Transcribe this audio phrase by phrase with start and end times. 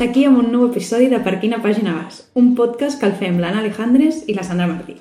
[0.00, 3.18] estar aquí amb un nou episodi de Per quina pàgina vas, un podcast que el
[3.20, 4.94] fem l'Anna Alejandres i la Sandra Martí.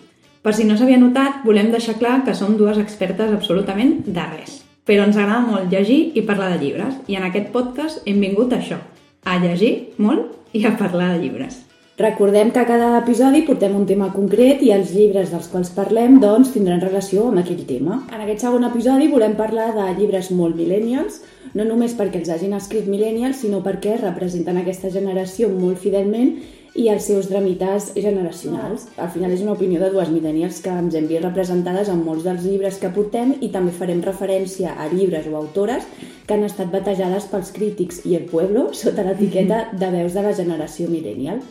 [0.44, 4.58] Per si no s'havia notat, volem deixar clar que som dues expertes absolutament de res.
[4.84, 8.52] Però ens agrada molt llegir i parlar de llibres, i en aquest podcast hem vingut
[8.52, 8.82] a això,
[9.24, 9.72] a llegir
[10.04, 11.62] molt i a parlar de llibres.
[12.00, 16.14] Recordem que a cada episodi portem un tema concret i els llibres dels quals parlem
[16.24, 17.98] doncs, tindran relació amb aquell tema.
[18.16, 21.18] En aquest segon episodi volem parlar de llibres molt millennials,
[21.60, 26.38] no només perquè els hagin escrit millennials, sinó perquè representen aquesta generació molt fidelment
[26.80, 28.88] i els seus dramites generacionals.
[28.96, 32.24] Al final és una opinió de dues millennials que ens hem vist representades en molts
[32.24, 35.84] dels llibres que portem i també farem referència a llibres o autores
[36.26, 40.36] que han estat batejades pels crítics i el pueblo sota l'etiqueta de veus de la
[40.38, 41.44] generació millennial.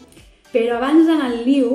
[0.53, 1.71] Però abans d'anar al liu,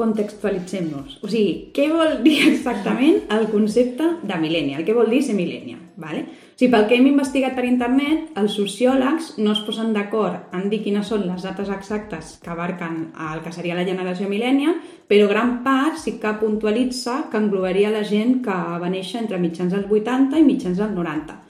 [0.00, 1.18] contextualitzem-nos.
[1.24, 4.84] O sigui, què vol dir exactament el concepte de millennial?
[4.86, 5.82] Què vol dir ser millennial?
[6.00, 6.22] Vale?
[6.24, 10.68] O sigui, pel que hem investigat per internet, els sociòlegs no es posen d'acord en
[10.72, 14.78] dir quines són les dates exactes que abarquen el que seria la generació millennial,
[15.10, 19.76] però gran part sí que puntualitza que englobaria la gent que va néixer entre mitjans
[19.76, 21.40] dels 80 i mitjans dels 90.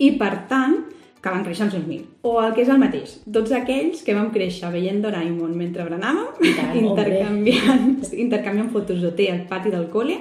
[0.00, 0.80] I, per tant,
[1.20, 2.04] que van créixer als 2000.
[2.24, 6.44] O el que és el mateix, tots aquells que vam créixer veient Doraemon mentre berenàvem,
[6.82, 10.16] intercanviant, intercanviant fotos d'OT al pati del col·le,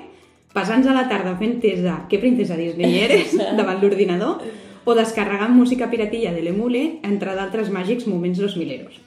[0.54, 4.44] passant a la tarda fent test de què princesa Disney eres davant l'ordinador,
[4.86, 9.00] o descarregant música piratilla de l'emule, entre d'altres màgics moments dos mileros.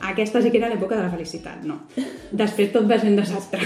[0.00, 1.82] Aquesta sí que era l'època de la felicitat, no.
[2.32, 3.60] Després tot va ser un desastre.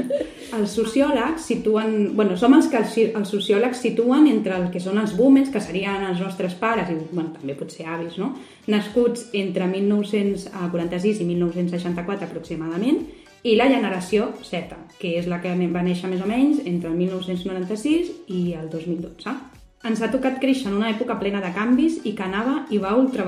[0.56, 2.16] els sociòlegs situen...
[2.16, 5.62] Bueno, som els que els, els sociòlegs situen entre el que són els boomers, que
[5.62, 8.34] serien els nostres pares, i bueno, també pot ser avis, no?
[8.70, 13.02] nascuts entre 1946 i 1964 aproximadament,
[13.42, 16.98] i la generació Z, que és la que va néixer més o menys entre el
[16.98, 19.59] 1996 i el 2012.
[19.80, 22.90] Ens ha tocat créixer en una època plena de canvis i que anava i va
[23.00, 23.24] ultra,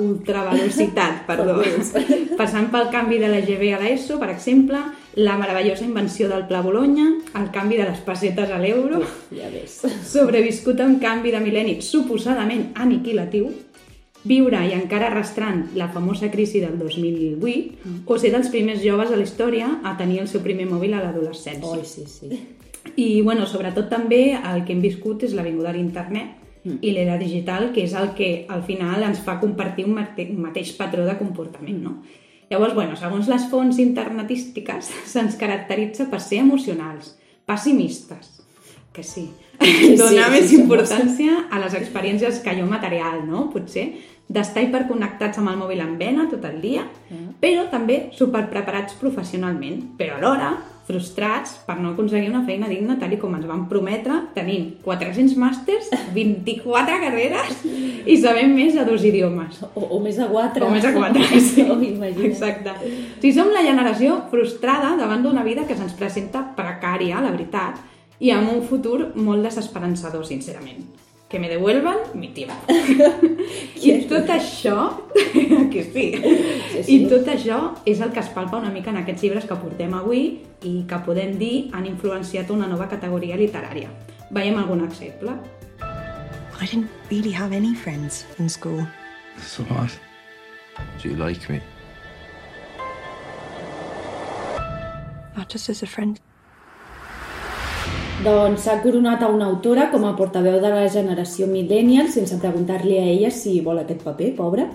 [0.00, 1.58] ultravelocitat, perdó.
[2.40, 4.80] Passant pel canvi de la GB a l'ESO, per exemple,
[5.20, 9.02] la meravellosa invenció del Pla Bologna, el canvi de les pessetes a l'euro,
[9.36, 9.82] ja ves.
[10.14, 13.50] sobreviscut a un canvi de mil·lenni suposadament aniquilatiu,
[14.24, 19.16] viure i encara arrastrant la famosa crisi del 2008 o ser dels primers joves a
[19.20, 21.76] la història a tenir el seu primer mòbil a l'adolescència.
[21.76, 22.40] Oi, sí, sí.
[22.96, 26.80] I, bueno, sobretot també el que hem viscut és la vinguda a l'internet mm.
[26.80, 30.42] i l'era digital, que és el que al final ens fa compartir un, mate un
[30.46, 32.00] mateix patró de comportament, no?
[32.50, 37.14] Llavors, bueno, segons les fonts internetístiques, se'ns caracteritza per ser emocionals,
[37.46, 38.39] pessimistes,
[38.92, 39.28] que sí,
[40.00, 43.48] donar sí, més sí, importància a les experiències que allò material, no?
[43.52, 43.90] Potser
[44.30, 47.40] d'estar hiperconnectats amb el mòbil en vena tot el dia, mm.
[47.42, 50.52] però també superpreparats professionalment, però alhora
[50.90, 55.90] frustrats per no aconseguir una feina digna tal com ens van prometre, tenint 400 màsters,
[56.16, 57.62] 24 carreres
[58.06, 59.62] i sabem més de dos idiomes.
[59.74, 60.64] O, o més de quatre.
[60.66, 61.66] O més de quatre, sí.
[61.66, 61.78] Oh,
[62.30, 62.74] Exacte.
[62.74, 67.78] O sigui, som la generació frustrada davant d'una vida que se'ns presenta precària, la veritat,
[68.20, 70.84] i amb un futur molt desesperançador, sincerament
[71.30, 72.56] que me devuelvan mi tiempo.
[73.80, 74.98] I tot això,
[75.72, 78.98] que sí, sí, sí, i tot això és el que es palpa una mica en
[78.98, 80.24] aquests llibres que portem avui
[80.66, 83.92] i que podem dir han influenciat una nova categoria literària.
[84.34, 85.38] Veiem algun exemple.
[86.60, 88.82] I didn't really have any friends in school.
[89.38, 89.94] So what?
[91.00, 91.62] Do you like me?
[95.36, 96.18] Not just as a friend.
[98.20, 102.98] Doncs s'ha coronat a una autora com a portaveu de la generació millennial sense preguntar-li
[103.00, 104.66] a ella si vol aquest paper, pobra.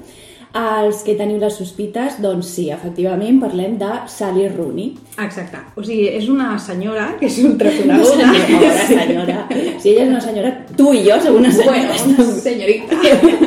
[0.55, 4.93] Els que teniu les sospites, doncs sí, efectivament, parlem de Sally Rooney.
[5.21, 5.61] Exacte.
[5.75, 8.31] O sigui, és una senyora que és ultraconeguda.
[8.31, 9.41] Una senyora, senyora.
[9.51, 11.89] Si ella és una senyora, tu i jo som una senyora.
[11.91, 13.43] Bueno, senyorita.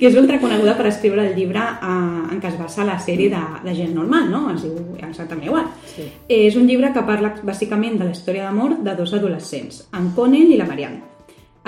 [0.00, 3.28] que és ultra coneguda per escriure el llibre eh, en què es basa la sèrie
[3.28, 4.46] de, de gent normal, no?
[4.54, 5.68] Es diu exactament igual.
[5.92, 6.08] Sí.
[6.40, 10.48] És un llibre que parla bàsicament de la història d'amor de dos adolescents, en Conan
[10.48, 11.04] i la Marianne.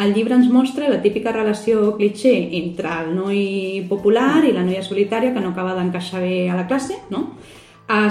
[0.02, 3.42] El llibre ens mostra la típica relació cliché entre el noi
[3.90, 7.26] popular i la noia solitària que no acaba d'encaixar bé a la classe, no?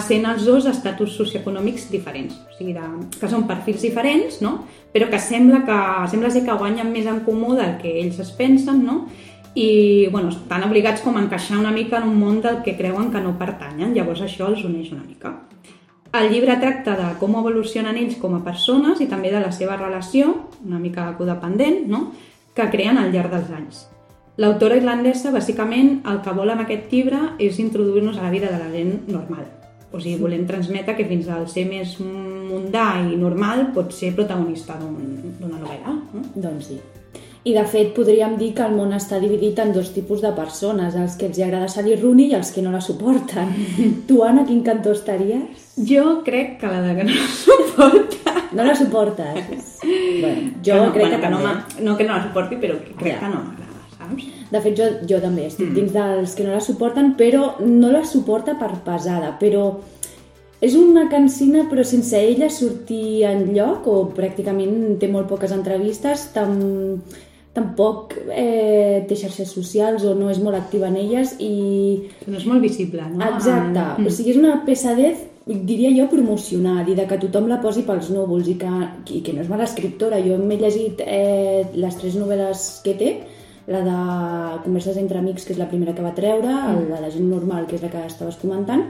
[0.05, 2.83] sent els dos estatus socioeconòmics diferents, o sigui, de,
[3.17, 4.67] que són perfils diferents, no?
[4.93, 5.77] però que sembla, que
[6.11, 9.07] sembla ser que guanyen més en comú del que ells es pensen, no?
[9.55, 13.11] I bueno, estan obligats com a encaixar una mica en un món del que creuen
[13.11, 15.33] que no pertanyen, llavors això els uneix una mica.
[16.11, 19.77] El llibre tracta de com evolucionen ells com a persones i també de la seva
[19.79, 20.33] relació,
[20.65, 22.11] una mica codependent, no?
[22.55, 23.85] que creen al llarg dels anys.
[24.39, 28.59] L'autora irlandesa, bàsicament, el que vol amb aquest llibre és introduir-nos a la vida de
[28.59, 29.45] la gent normal.
[29.91, 34.79] O sigui, volem transmetre que fins al ser més mundà i normal pot ser protagonista
[34.79, 35.95] d'una un, novel·la.
[36.15, 36.25] No?
[36.35, 36.79] Doncs sí.
[37.43, 40.93] I, de fet, podríem dir que el món està dividit en dos tipus de persones,
[40.93, 43.49] els que els agrada Sally Rooney i els que no la suporten.
[44.07, 45.71] tu, Anna, quin cantó estaries?
[45.89, 48.35] Jo crec que la de que no la suporta...
[48.51, 49.79] No la suportes?
[49.81, 51.39] bueno, jo no, crec bueno, que, que no,
[51.91, 53.19] no que no la suporti, però que crec Ja.
[53.23, 54.27] que no m'agrada, saps?
[54.51, 58.03] De fet, jo, jo també estic dins dels que no la suporten, però no la
[58.05, 59.79] suporta per pesada, però
[60.61, 66.27] és una cansina però sense ella sortir en lloc o pràcticament té molt poques entrevistes,
[66.35, 66.59] tam,
[67.53, 71.51] tampoc eh, té xarxes socials o no és molt activa en elles i
[72.27, 73.19] No és molt visible, no?
[73.27, 74.07] Exacte, Mm.
[74.07, 78.09] o sigui, és una pesadez, diria jo, promocional i de que tothom la posi pels
[78.13, 78.71] núvols i que,
[79.11, 80.21] i que no és mala escriptora.
[80.23, 83.11] Jo m'he llegit eh, les tres novel·les que té,
[83.67, 86.87] la de Converses entre amics, que és la primera que va treure, mm.
[86.89, 88.85] la de Gent normal, que és la que estaves comentant,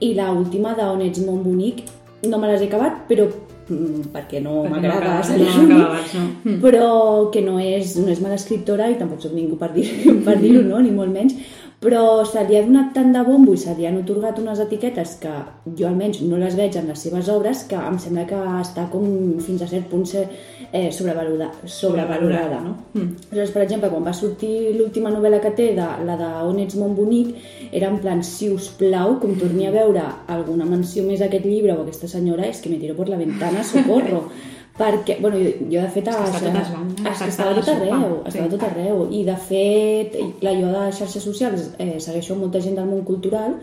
[0.00, 1.82] i la última d'On ets molt bonic.
[2.24, 3.26] No me les he acabat, però
[3.68, 6.24] perquè no Perquè no m'agrada Sally no no.
[6.44, 6.58] Mm.
[6.62, 6.88] però
[7.32, 10.56] que no és, no és mala escriptora i tampoc soc ningú per dir-ho, per dir
[10.62, 10.80] no?
[10.84, 11.36] ni molt menys,
[11.84, 15.18] però se li ha donat tant de bombo i se li han otorgat unes etiquetes
[15.20, 15.32] que
[15.78, 19.04] jo almenys no les veig en les seves obres que em sembla que està com
[19.44, 20.24] fins a cert punt ser
[20.70, 22.72] eh, sobrevalorada, sobrevalorada no?
[22.94, 23.10] Mm.
[23.28, 26.78] Aleshores, per exemple, quan va sortir l'última novel·la que té, de, la de On ets
[26.80, 27.36] molt bonic,
[27.70, 30.02] era en plan, si us plau, com torni a veure
[30.32, 33.10] alguna menció més a aquest llibre o a aquesta senyora, és que me tiro per
[33.12, 34.24] la ventana, socorro.
[34.78, 36.08] perquè, bueno, jo, jo de fet...
[36.10, 38.52] És que està a totes bandes, que està estava la tot arreu, sopa, estava sí.
[38.56, 39.02] tot arreu.
[39.10, 43.58] I de fet, clar, jo de xarxes socials eh, segueixo molta gent del món cultural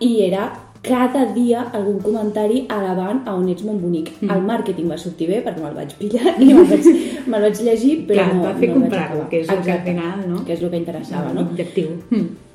[0.00, 0.48] i era
[0.86, 4.12] cada dia algun comentari alabant a on ets molt bonic.
[4.20, 4.32] Mm.
[4.32, 6.90] El màrqueting va sortir bé perquè me'l vaig pillar i me'l vaig,
[7.26, 9.28] me'l vaig llegir, però Clar, no, va fer no acabar.
[9.30, 10.42] que és el que al final, no?
[10.46, 11.42] Que és el que interessava, no?
[11.42, 11.96] L'objectiu.
[12.10, 12.45] Mm.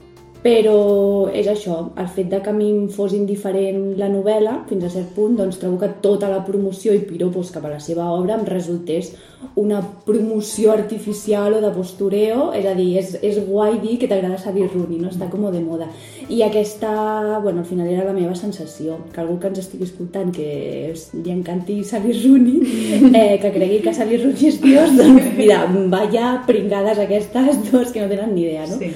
[0.41, 4.87] Però és això, el fet de que a mi em fos indiferent la novel·la, fins
[4.87, 8.07] a cert punt, doncs trobo que tota la promoció i piropos cap a la seva
[8.15, 9.11] obra em resultés
[9.57, 14.39] una promoció artificial o de postureo, és a dir, és, és guai dir que t'agrada
[14.41, 15.09] Sally Rooney, no?
[15.13, 15.87] està com de moda.
[16.29, 20.33] I aquesta, bueno, al final era la meva sensació, que algú que ens estigui escoltant
[20.33, 22.59] que es- li encanti Sally Rooney,
[23.13, 28.01] eh, que cregui que Sally Rooney és dios, doncs mira, vaya pringades aquestes dues que
[28.01, 28.77] no tenen ni idea, no?
[28.77, 28.93] Sí.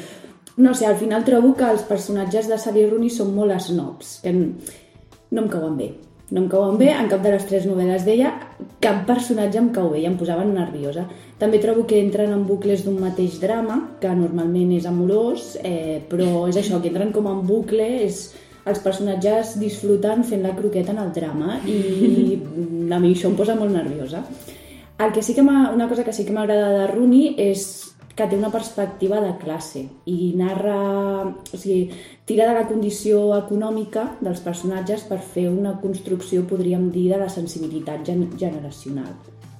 [0.58, 4.32] No sé, al final trobo que els personatges de Sally Rooney són molt snobs, que
[4.36, 5.90] no em cauen bé.
[6.32, 8.32] No em cauen bé, en cap de les tres novel·les d'ella,
[8.82, 11.04] cap personatge em cau bé i em posaven nerviosa.
[11.38, 16.48] També trobo que entren en bucles d'un mateix drama, que normalment és amorós, eh, però
[16.50, 18.32] és això, que entren com en bucle, és
[18.66, 22.40] els personatges disfrutant fent la croqueta en el drama i
[22.96, 24.24] a mi això em posa molt nerviosa.
[24.98, 28.38] El que sí que una cosa que sí que m'agrada de Rooney és que té
[28.38, 30.78] una perspectiva de classe i narra,
[31.28, 31.90] o sigui,
[32.26, 37.28] tira de la condició econòmica dels personatges per fer una construcció, podríem dir, de la
[37.30, 39.12] sensibilitat gen generacional.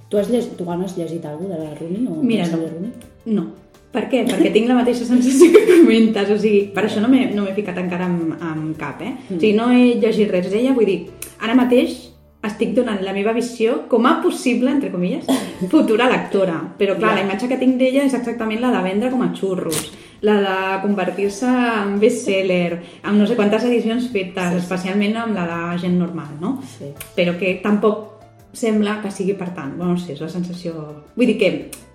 [0.10, 2.08] Tu has, llegit, tu has llegit alguna de la Rooney?
[2.08, 2.64] O Mira, no.
[2.64, 2.92] Rooney?
[3.26, 3.46] No.
[3.92, 4.24] Per què?
[4.28, 7.78] Perquè tinc la mateixa sensació que comentes, o sigui, per això no m'he no ficat
[7.80, 9.14] encara amb, amb cap, eh?
[9.30, 11.00] O sigui, no he llegit res d'ella, vull dir,
[11.44, 12.15] ara mateix
[12.48, 15.26] estic donant la meva visió com a possible, entre comilles,
[15.72, 16.62] futura lectora.
[16.80, 17.22] Però clar, Ja.
[17.22, 20.82] la imatge que tinc d'ella és exactament la de vendre com a xurros, la de
[20.82, 24.58] convertir-se en bestseller, amb no sé quantes edicions fetes, sí.
[24.64, 26.62] especialment amb la de gent normal, no?
[26.78, 26.94] Sí.
[27.16, 28.12] però que tampoc
[28.56, 29.76] sembla que sigui per tant.
[29.78, 30.74] Bueno, no sé, és la sensació...
[31.16, 31.52] Vull dir que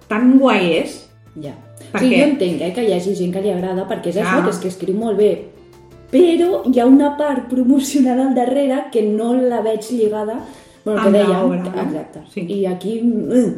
[0.08, 1.06] tan guai és...
[1.40, 1.54] Ja.
[1.92, 2.20] Per o sigui, què?
[2.20, 4.26] jo entenc eh, que hi hagi gent que li agrada, perquè és Clar.
[4.26, 5.30] això, que és que escriu molt bé,
[6.10, 10.40] però hi ha una part promocional al darrere que no la veig lligada
[10.84, 11.82] bueno, que no?
[11.82, 12.22] exacte.
[12.32, 12.46] Sí.
[12.48, 13.54] I aquí, mm,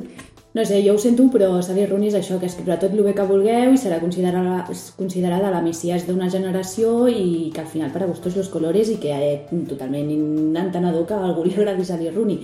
[0.54, 3.14] no sé, jo ho sento, però Sally Rooney és això, que escriurà tot el bé
[3.16, 4.66] que vulgueu i serà considerada,
[4.99, 9.14] considerada la messias d'una generació i que al final para gustos los colores i que
[9.14, 10.11] eh, totalment
[10.56, 12.42] entenedor que a algú li agradi Sally Rooney.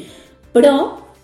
[0.55, 0.75] Però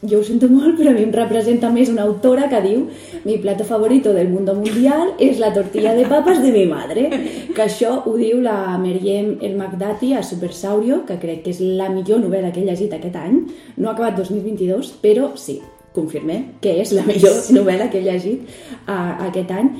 [0.02, 2.86] jo ho sento molt, però a mi em representa més una autora que diu
[3.24, 7.06] mi plato favorito del mundo mundial és la tortilla de papas de mi madre.
[7.54, 11.88] Que això ho diu la Meriem El Magdati a Supersaurio, que crec que és la
[11.88, 13.40] millor novel·la que he llegit aquest any.
[13.78, 15.60] No ha acabat 2022, però sí,
[15.94, 18.44] confirmem que és la millor novel·la que he llegit
[18.88, 19.70] uh, aquest any.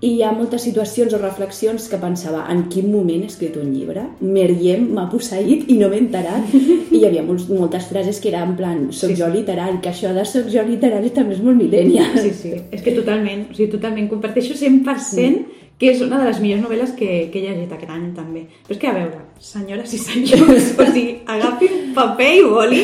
[0.00, 3.70] I hi ha moltes situacions o reflexions que pensava en quin moment he escrit un
[3.72, 4.04] llibre.
[4.20, 6.52] Meriem m'ha posseït i no m'he enterat.
[6.54, 9.92] I hi havia molts, moltes frases que eren en plan soc Sí, jo literari, que
[9.92, 12.16] això de soc jo literari també és molt millennial.
[12.20, 16.38] Sí, sí, és que totalment, o sigui, totalment comparteixo 100% que és una de les
[16.38, 18.44] millors novel·les que, que he llegit aquest any també.
[18.66, 22.82] Però és que, a veure, senyores i senyors, o sigui, agafin paper i boli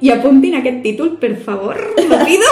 [0.00, 2.48] i apuntin aquest títol, per favor, lo pido,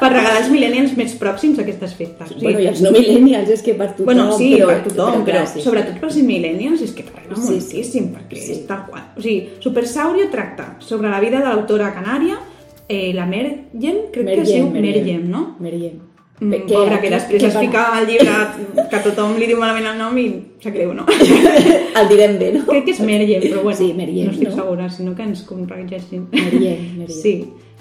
[0.00, 2.30] per regalar als millennials més pròxims a aquestes festes.
[2.30, 4.06] O sigui, Bueno, i els no millennials és que per tothom...
[4.06, 5.60] Bueno, sí, però, per tothom, però, clar, sí.
[5.64, 7.76] sobretot pels millennials és que t'agrada Sí, sí.
[7.76, 8.52] moltíssim, perquè Sí.
[8.52, 9.04] és tal qual.
[9.16, 12.38] O sigui, Supersaurio tracta sobre la vida de l'autora canària,
[12.88, 15.56] eh, la Mergem, crec que es diu Mergem, no?
[15.60, 16.00] Meriem.
[16.40, 18.32] Mm, Pe- Pobre, que després que es fica al llibre
[18.90, 20.24] que tothom li diu malament el nom i
[20.60, 21.04] sap greu, no?
[22.00, 22.64] El direm bé, no?
[22.66, 24.56] Crec que és Meriem, però bueno, Sí, Meriem, no estic no?
[24.56, 26.26] segura, sinó que ens corregeixin.
[26.32, 27.08] Meriem, Meriem.
[27.22, 27.34] Sí.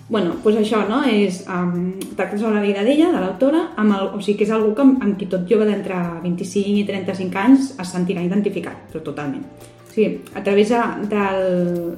[0.10, 1.01] Bueno, doncs això, no?
[1.07, 4.51] És, um, tracta sobre la vida d'ella, de l'autora, amb el, o sigui que és
[4.51, 9.01] algú que, amb, qui tot jove d'entre 25 i 35 anys es sentirà identificat, però
[9.05, 9.45] totalment.
[9.88, 10.72] O sigui, a través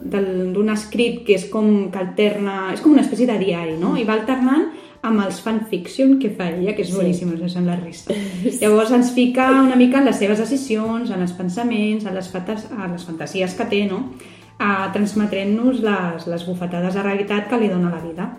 [0.06, 3.96] d'un escrit que és com que alterna, és com una espècie de diari, no?
[3.98, 4.68] I va alternant
[5.06, 6.96] amb els fanfiction que fa ella, que és Sí.
[6.98, 8.14] boníssim, us sembla resta.
[8.62, 12.66] Llavors ens fica una mica en les seves decisions, en els pensaments, en les, fates,
[12.72, 14.14] en les fantasies que té, no?
[14.60, 18.30] A transmetent-nos les, les bufetades de realitat que li dona la vida.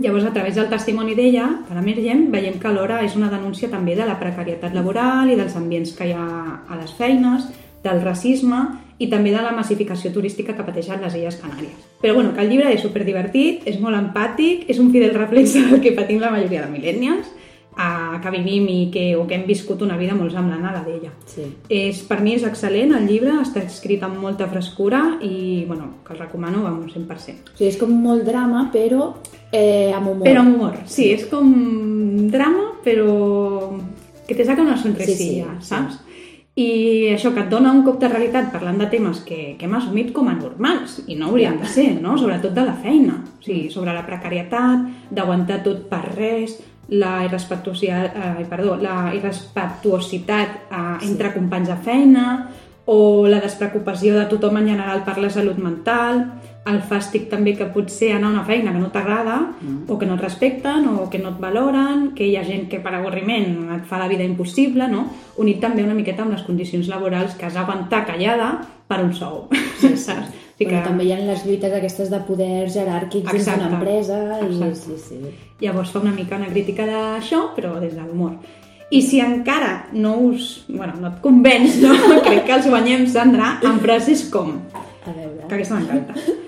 [0.00, 3.68] Llavors, a través del testimoni d'ella, de la Mergem, veiem que alhora és una denúncia
[3.68, 6.28] també de la precarietat laboral i dels ambients que hi ha
[6.64, 7.50] a les feines,
[7.82, 8.62] del racisme
[9.02, 11.74] i també de la massificació turística que pateixen les Illes Canàries.
[12.00, 15.82] Però bueno, que el llibre és superdivertit, és molt empàtic, és un fidel reflex del
[15.82, 17.26] que patim la majoria de millennials,
[17.78, 20.82] eh, que vivim i que, o que hem viscut una vida molt semblant a la
[20.86, 21.12] d'ella.
[21.28, 21.46] Sí.
[21.72, 26.14] És, per mi és excel·lent el llibre, està escrit amb molta frescura i bueno, que
[26.16, 27.52] el recomano amb un 100%.
[27.54, 29.12] O sigui, és com molt drama, però
[29.50, 30.26] eh, amb humor.
[30.28, 33.12] Però amb humor, sí, és com drama, però
[34.26, 36.00] que te saca una sonrisilla, Sí, sí, saps?
[36.52, 39.76] I això que et dona un cop de realitat parlant de temes que, que hem
[39.78, 42.18] assumit com a normals i no haurien de ser, no?
[42.20, 43.22] Sobretot de la feina.
[43.38, 46.58] O sigui, sobre la precarietat, d'aguantar tot per res,
[46.92, 52.26] la irrespectuositat, eh, perdó, la irrespectuositat eh, entre companys de feina
[52.84, 56.24] o la despreocupació de tothom en general per la salut mental,
[56.68, 59.78] el fàstic també que pot ser anar a una feina que no t'agrada mm.
[59.90, 62.78] o que no et respecten o que no et valoren, que hi ha gent que
[62.82, 65.08] per avorriment et fa la vida impossible, no?
[65.42, 68.52] unit també una miqueta amb les condicions laborals que has d'aguantar callada
[68.86, 69.46] per un sou,
[69.80, 70.41] sí, saps?
[70.58, 74.18] Sigui Però també hi ha les lluites aquestes de poder jeràrquics dins d'una empresa.
[74.44, 75.20] I, sí, sí.
[75.62, 78.36] Llavors fa una mica una crítica d'això, però des de l'humor.
[78.92, 80.64] I si encara no us...
[80.68, 81.96] Bueno, no et convenç, no?
[82.26, 84.58] Crec que els guanyem, Sandra, amb frases com...
[84.76, 85.46] A veure...
[85.48, 86.40] Que aquesta m'encanta.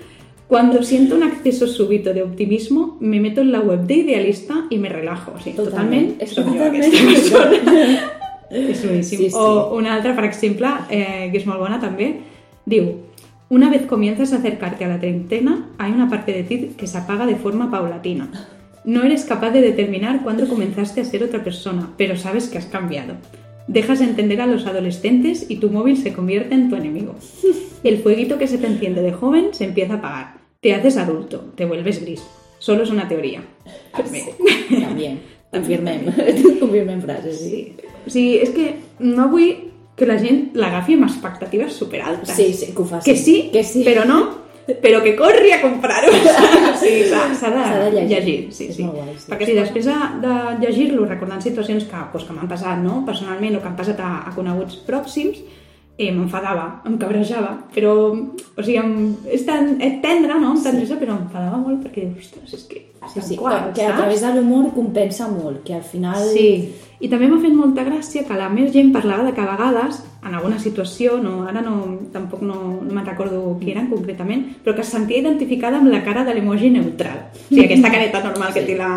[0.47, 4.77] Cuando siento un acceso súbito de optimismo, me meto en la web de Idealista y
[4.77, 5.33] me relajo.
[5.35, 8.11] O sigui, totalment, Totalment, és jo totalment aquesta persona.
[8.51, 9.17] és boníssim.
[9.17, 9.33] Sí, sí.
[9.33, 12.11] O una altra, per exemple, eh, que és molt bona també,
[12.69, 12.91] diu
[13.55, 16.97] Una vez comienzas a acercarte a la treintena, hay una parte de ti que se
[16.97, 18.29] apaga de forma paulatina.
[18.83, 22.65] No eres capaz de determinar cuándo comenzaste a ser otra persona, pero sabes que has
[22.65, 23.13] cambiado.
[23.69, 27.15] Dejas de entender a los adolescentes y tu móvil se convierte en tu enemigo.
[27.81, 30.33] El fueguito que se te enciende de joven se empieza a apagar.
[30.59, 32.27] Te haces adulto, te vuelves gris.
[32.59, 33.41] Solo es una teoría.
[33.95, 34.25] També.
[35.53, 36.11] Confirmem.
[36.59, 37.73] Confirmem frases, sí.
[38.07, 38.25] Sí.
[38.43, 42.35] És que no vull que la gent l'agafi amb expectatives superaltes.
[42.35, 43.11] Sí, sí, que ho faci.
[43.11, 43.83] Que sí, Que sí.
[43.87, 44.19] però no,
[44.81, 46.11] però que corri a comprar-ho.
[46.81, 48.09] sí, s'ha de, de llegir.
[48.09, 48.39] llegir.
[48.53, 48.87] Sí, És sí.
[48.87, 49.29] guai, sí.
[49.31, 50.33] Perquè si després de, de
[50.63, 53.03] llegir-lo, recordant situacions que, doncs, que m'han passat no?
[53.05, 55.43] personalment o que han passat a, a coneguts pròxims,
[55.97, 60.97] eh, m'enfadava, em cabrejava, però, o sigui, em, és tan és tendre, no?, amb tendresa,
[60.99, 62.81] però m'enfadava molt perquè, ostres, és que...
[63.13, 63.99] Sí, sí, qual, que a saps?
[64.01, 66.19] través de l'humor compensa molt, que al final...
[66.33, 66.73] Sí,
[67.05, 69.99] i també m'ha fet molta gràcia que la més gent parlava de que a vegades,
[70.25, 71.75] en alguna situació, no, ara no,
[72.13, 76.01] tampoc no, no me'n recordo qui eren concretament, però que es sentia identificada amb la
[76.07, 77.19] cara de l'emoji neutral.
[77.35, 78.89] O sigui, aquesta careta normal que té la,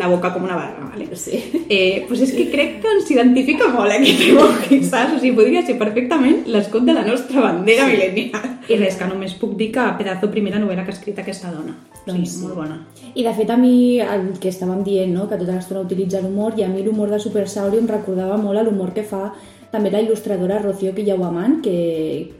[0.00, 1.10] la boca com una barra, vale?
[1.12, 1.42] Sí.
[1.68, 5.18] Eh, pues és que crec que ens identifica molt aquest emoji, saps?
[5.18, 7.98] O sigui, podria ser perfectament l'escut de la nostra bandera sí.
[7.98, 8.48] milenial.
[8.68, 11.74] I res, que només puc dir que pedazo primera novel·la que ha escrit aquesta dona.
[12.06, 12.42] Doncs sí, sí.
[12.44, 12.78] molt bona.
[13.14, 15.28] I de fet a mi el que estàvem dient, no?
[15.30, 18.58] que tota l'estona utilitza l'humor, i a mi l'humor de Super Saurio em recordava molt
[18.58, 19.28] a l'humor que fa
[19.72, 21.76] també la il·lustradora Rocío Quillahuaman, que,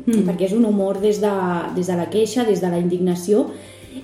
[0.05, 0.25] mm.
[0.29, 1.33] perquè és un humor des de,
[1.76, 3.47] des de la queixa, des de la indignació,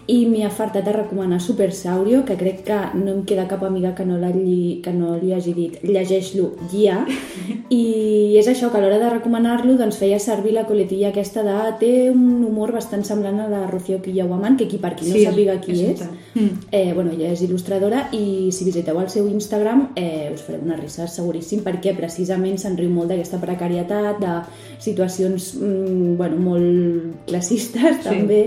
[0.08, 3.62] i m'hi ha fartat de recomanar Super Saurio, que crec que no em queda cap
[3.64, 7.04] amiga que no, l'hagi- que no li hagi dit llegeix-lo ja,
[7.68, 11.56] i és això, que a l'hora de recomanar-lo doncs feia servir la coletilla aquesta de
[11.80, 15.24] té un humor bastant semblant a la Rocío Quillahuaman, que qui per qui no Sí,
[15.26, 16.06] sàpiga qui és és.
[16.34, 16.48] Mm.
[16.72, 20.76] Eh, bueno, ella és il·lustradora i si visiteu el seu Instagram eh, us fareu una
[20.76, 24.34] risa seguríssim perquè precisament se'n riu molt d'aquesta precarietat, de
[24.80, 28.04] situacions mm, bueno, molt classistes Sí.
[28.04, 28.40] també,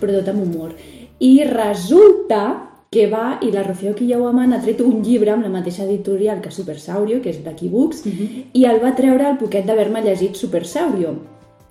[0.00, 0.74] però tot amb humor.
[1.20, 2.42] I resulta
[2.90, 6.52] que va, i la Rocío Quillahuaman ha tret un llibre amb la mateixa editorial que
[6.54, 8.04] Super Saurio, que és Lucky Books,
[8.54, 11.16] i el va treure al poquet d'haver-me llegit Super Saurio.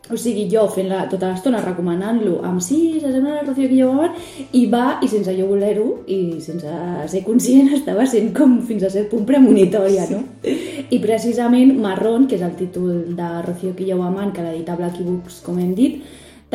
[0.06, 4.66] O sigui, jo fent-la tota l'estona recomanant-lo amb sí, s'assembla a la Rocío Quillahuaman i
[4.70, 6.76] va, i sense jo voler-ho i sense
[7.10, 10.22] ser conscient, estava sent com fins a cert punt premonitòria, no?
[10.46, 15.58] I precisament Marrón, que és el títol de Rocío Quillahuaman, que l'edita Blacky Books, com
[15.58, 16.06] hem dit,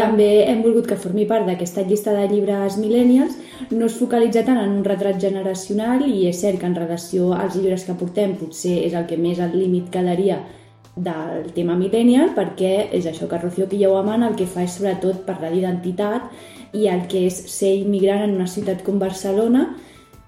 [0.01, 3.37] També hem volgut que formi part d'aquesta llista de llibres millennials,
[3.71, 7.59] no es focalitza tant en un retrat generacional i és cert que en relació als
[7.59, 10.41] llibres que portem potser és el que més al límit quedaria
[10.97, 15.53] del tema millennial perquè és això que Rocío Quillauamant el que fa és sobretot parlar
[15.53, 19.69] d'identitat i el que és ser immigrant en una ciutat com Barcelona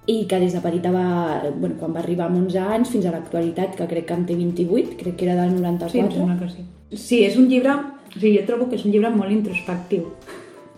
[0.06, 3.12] i que des de petita va, bueno, quan va arribar amb 11 anys fins a
[3.14, 6.16] l'actualitat, que crec que en té 28, crec que era del Sí, em 94.
[6.16, 6.64] sembla que sí.
[6.96, 7.76] Sí, és un llibre...
[8.12, 10.08] O sigui, jo trobo que és un llibre molt introspectiu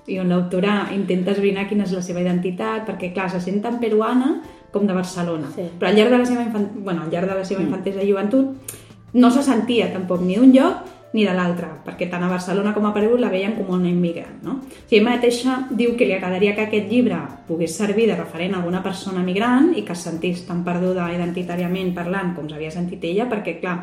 [0.06, 3.78] i on l'autora intenta esbrinar quina és la seva identitat, perquè, clar, se sent tan
[3.80, 4.34] peruana
[4.72, 5.48] com de Barcelona.
[5.54, 5.68] Sí.
[5.78, 6.68] Però al llarg de la seva, infant...
[6.76, 8.74] bueno, al llarg de la seva infantesa i joventut
[9.14, 12.88] no se sentia tampoc ni d'un lloc ni de l'altre, perquè tant a Barcelona com
[12.88, 14.40] a Perú la veien com una immigrant.
[14.42, 14.56] No?
[14.58, 18.56] O sigui, ella mateixa diu que li agradaria que aquest llibre pogués servir de referent
[18.56, 23.06] a alguna persona migrant i que es sentís tan perduda identitàriament parlant com s'havia sentit
[23.06, 23.78] ella, perquè, clar,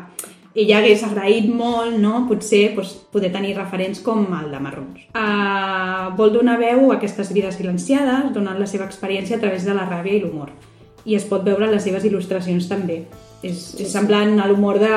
[0.54, 5.06] ella hagués agraït molt, no?, potser doncs, poder tenir referents com el de Marrons.
[5.16, 9.76] Uh, vol donar veu a aquestes vides silenciades, donant la seva experiència a través de
[9.76, 10.52] la ràbia i l'humor.
[11.08, 13.02] I es pot veure en les seves il·lustracions també.
[13.42, 14.92] És, és semblant a l'humor de,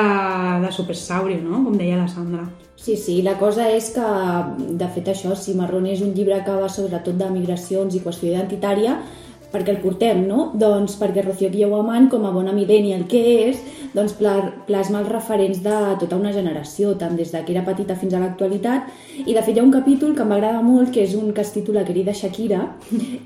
[0.62, 2.44] de Super Saurio, no?, com deia la Sandra.
[2.76, 4.06] Sí, sí, la cosa és que,
[4.78, 8.28] de fet, això, si Marrón és un llibre que va sobretot de migracions i qüestió
[8.30, 9.00] identitària,
[9.52, 10.50] perquè el portem, no?
[10.54, 13.60] Doncs perquè Rocío Quillauamant, com a bona millennial que és,
[13.94, 17.96] doncs pla- plasma els referents de tota una generació, tant des de que era petita
[17.96, 18.90] fins a l'actualitat,
[19.24, 21.52] i de fet hi ha un capítol que m'agrada molt, que és un que es
[21.54, 22.60] titula Querida Shakira,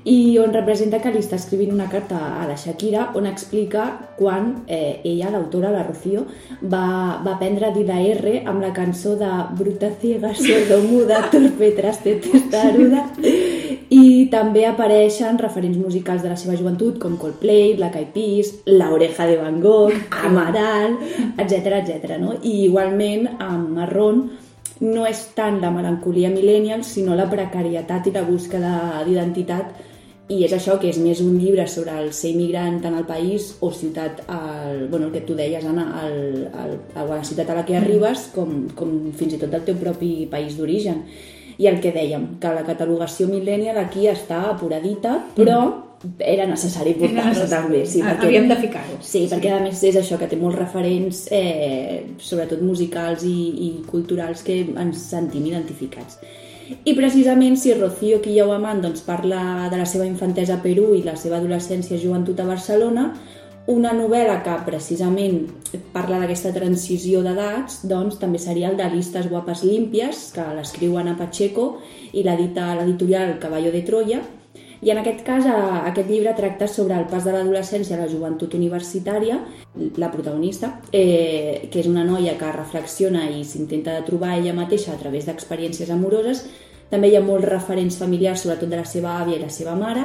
[0.05, 4.63] i on representa que li està escrivint una carta a la Shakira on explica quan
[4.67, 6.25] eh, ella, l'autora, la Rocío,
[6.61, 11.71] va, va aprendre a dir la R amb la cançó de Bruta ciega, sordomuda, torpe,
[11.75, 13.07] traste, testaruda,
[13.91, 18.87] i també apareixen referents musicals de la seva joventut com Coldplay, Black Eyed Peas, La
[18.95, 20.95] Oreja de Van Gogh, Amaral,
[21.35, 22.15] etc etc.
[22.21, 22.37] no?
[22.39, 24.29] I igualment amb Marrón
[24.81, 29.89] no és tant la melancolia millennial, sinó la precarietat i la búsqueda d'identitat
[30.31, 33.49] i és això que és més un llibre sobre el ser immigrant tant al país
[33.59, 36.15] o ciutat, al, bueno, el que tu deies, Anna, al,
[36.63, 39.75] al, a la ciutat a la que arribes, com, com fins i tot del teu
[39.81, 41.03] propi país d'origen.
[41.61, 45.61] I el que dèiem, que la catalogació millennial aquí està apuradita, però
[46.17, 47.83] era necessari portar-la també.
[47.85, 48.97] Sí, Ah, havíem de ficar-ho.
[49.05, 53.35] Sí, perquè a més és això, que té molts referents, eh, sobretot musicals i,
[53.67, 56.17] i culturals, que ens sentim identificats.
[56.85, 61.17] I precisament si Rocío Quillauamant doncs, parla de la seva infantesa a Perú i la
[61.19, 63.11] seva adolescència i joventut a Barcelona,
[63.67, 65.45] una novel·la que precisament
[65.93, 71.15] parla d'aquesta transició d'edats doncs, també seria el de Listes guapes límpies, que l'escriu Ana
[71.17, 71.77] Pacheco
[72.13, 74.21] i l'edita l'editorial Caballo de Troya,
[74.81, 78.07] i en aquest cas, a- aquest llibre tracta sobre el pas de l'adolescència a la
[78.09, 79.37] joventut universitària,
[79.97, 84.97] la protagonista, eh, que és una noia que reflexiona i s'intenta trobar ella mateixa a
[84.97, 86.47] través d'experiències amoroses.
[86.91, 90.03] També hi ha molts referents familiars, sobretot de la seva àvia i la seva mare,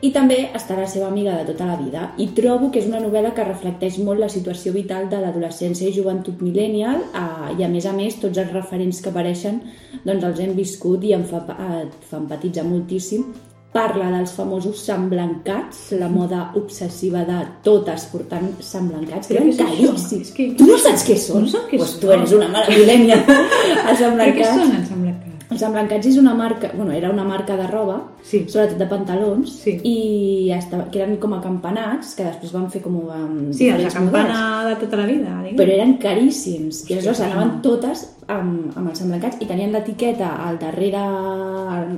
[0.00, 2.04] i també està la seva amiga de tota la vida.
[2.22, 5.92] I trobo que és una novel·la que reflecteix molt la situació vital de l'adolescència i
[5.96, 9.58] joventut millennial eh, i, a més a més, tots els referents que apareixen
[10.06, 13.26] doncs els hem viscut i em fa, eh, fa empatitzar moltíssim
[13.74, 20.30] parla dels famosos semblancats, la moda obsessiva de totes portant semblancats, que eren caríssims.
[20.32, 21.44] Que- Tu no saps què són?
[21.52, 22.00] No què pues són.
[22.00, 23.18] tu eres una milènia.
[23.26, 24.54] Els Però què semblancats...
[24.54, 25.27] són els semblancats?
[25.50, 28.44] Els semblancats és una marca, bueno, era una marca de roba, Sí.
[28.48, 29.78] sobretot de pantalons, Sí.
[29.82, 34.68] i estava, que eren com acampanats, que després van fer com um, Sí, els campana
[34.68, 35.56] de tota la vida, diguem.
[35.56, 37.62] però eren caríssims i aleshores Hòstia, anaven no.
[37.62, 41.08] totes amb, amb els semblancats i tenien l'etiqueta al darrere a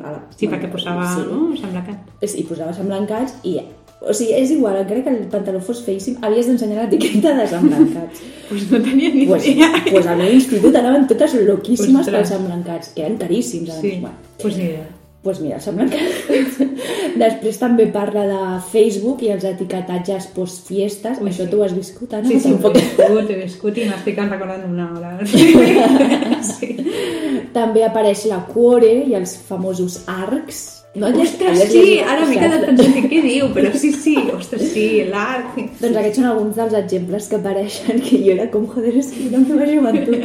[0.04, 1.98] la, Sí, perquè posava, sí, no?, semblacat.
[2.38, 3.58] i posava semblancats i
[4.00, 8.22] o sigui, és igual, encara que el pantaló fos feíssim, havies d'ensenyar l'etiqueta de semblancats.
[8.50, 9.68] Pues no tenia ni pues, idea.
[9.90, 12.16] pues al meu institut anaven totes loquíssimes Ostres.
[12.16, 13.70] pels semblancats, que eren caríssims.
[13.70, 13.98] A Sí.
[14.00, 14.88] Bueno, pues ni idea.
[15.22, 16.58] pues mira, semblancats.
[17.20, 18.40] Després també parla de
[18.72, 21.20] Facebook i els etiquetatges post-fiestes.
[21.20, 21.50] Ui, Això sí.
[21.52, 22.26] tu ho has viscut, Anna?
[22.28, 25.18] Sí, sí, ho Tampoc- he viscut, he viscut i m'estic recordant una hora.
[26.50, 26.74] Sí.
[27.52, 30.79] També apareix la cuore i els famosos arcs.
[30.92, 31.06] No?
[31.06, 35.52] Ostres, sí, llegit- ara m'he quedat pensant què diu, però sí, sí, ostres, sí, l'arc...
[35.78, 39.28] Doncs aquests són alguns dels exemples que apareixen, que jo era com, joder, és que
[39.30, 40.24] la meva joventut.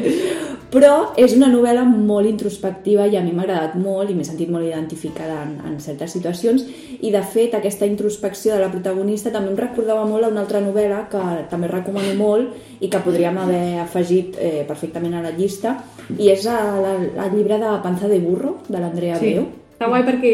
[0.73, 4.49] Però és una novel·la molt introspectiva i a mi m'ha agradat molt i m'he sentit
[4.51, 6.65] molt identificada en, en certes situacions
[6.99, 10.60] i de fet aquesta introspecció de la protagonista també em recordava molt a una altra
[10.65, 15.78] novel·la que també recomano molt i que podríem haver afegit eh, perfectament a la llista
[16.17, 16.89] i és el,
[17.38, 20.31] llibre de Panza de burro de l'Andrea Sí, Breu està guai perquè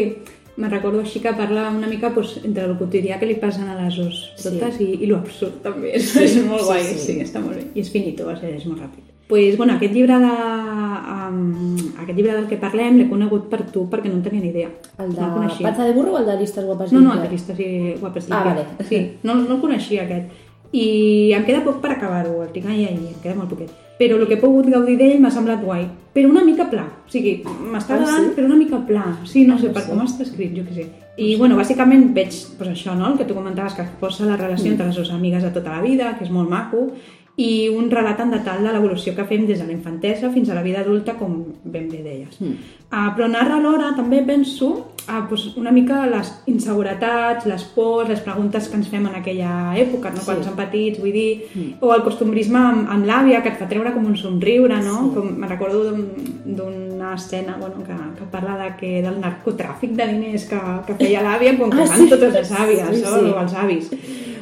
[0.62, 3.76] me recordo així que parla una mica pues, entre el quotidià que li passen a
[3.78, 5.94] les os totes i, i lo absurd també.
[5.98, 6.98] És, és molt sí, guai, sí.
[6.98, 7.06] sí.
[7.12, 7.64] sí, està molt bé.
[7.74, 9.08] I és finito, va ser, és molt ràpid.
[9.32, 13.86] pues, bueno, aquest llibre de, um, aquest llibre del que parlem l'he conegut per tu
[13.88, 14.68] perquè no en tenia ni idea.
[15.00, 15.54] El de no el.
[15.64, 18.28] Panza de burro o el de llistes guapes No, no, el de Listes i Guapes
[18.30, 18.66] Ah, Límpies.
[18.76, 18.88] vale.
[18.90, 20.28] Sí, no, no el coneixia aquest.
[20.72, 23.72] I em queda poc per acabar-ho, el tinc ahir, ahir, em queda molt poquet.
[24.02, 25.84] Però el que he pogut gaudir d'ell m'ha semblat guai.
[26.12, 26.82] Però una mica pla.
[27.06, 28.34] O sigui, m'està Ah, agradant, sí?
[28.36, 29.04] però una mica pla.
[29.24, 29.90] Sí, no Ah, sé, no per sé.
[29.92, 30.86] com està escrit, jo què sé.
[31.16, 34.66] I, bueno, bàsicament veig pues, això, no?, el que tu comentaves, que posa la relació
[34.70, 34.72] Mm.
[34.72, 36.90] entre les dues amigues de tota la vida, que és molt maco,
[37.36, 40.54] i un relat en detall de l'evolució que fem des de la infantesa fins a
[40.54, 42.36] la vida adulta, com ben bé deies.
[42.40, 42.58] Mm.
[42.92, 44.66] Uh, però narra alhora, també penso,
[45.08, 49.72] uh, pues, una mica les inseguretats, les pors, les preguntes que ens fem en aquella
[49.80, 50.18] època, no?
[50.20, 50.26] Sí.
[50.26, 51.72] quan som petits, vull dir, Mm.
[51.80, 54.98] o el costumbrisme amb, amb l'àvia, que et fa treure com un somriure, no?
[55.08, 55.14] Sí.
[55.14, 56.08] Com, me recordo d'un-
[56.44, 61.22] d'una escena bueno, que, que parla de que, del narcotràfic de diners que, que feia
[61.22, 62.08] l'àvia quan Ah, ah, sí.
[62.10, 63.32] totes les àvies, sí, sí.
[63.32, 63.90] o els avis.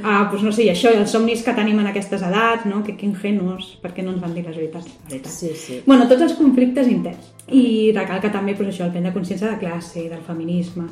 [0.04, 2.82] Ah, pues no sé, i això, i els somnis que tenim en aquestes edats, no?
[2.86, 5.32] que, que ingenus, perquè no ens van dir les veritats, la veritat.
[5.32, 5.80] Sí, sí.
[5.86, 7.30] Bueno, tots els conflictes interns.
[7.50, 10.88] I recalca també pues, això, el prendre consciència de classe, del feminisme,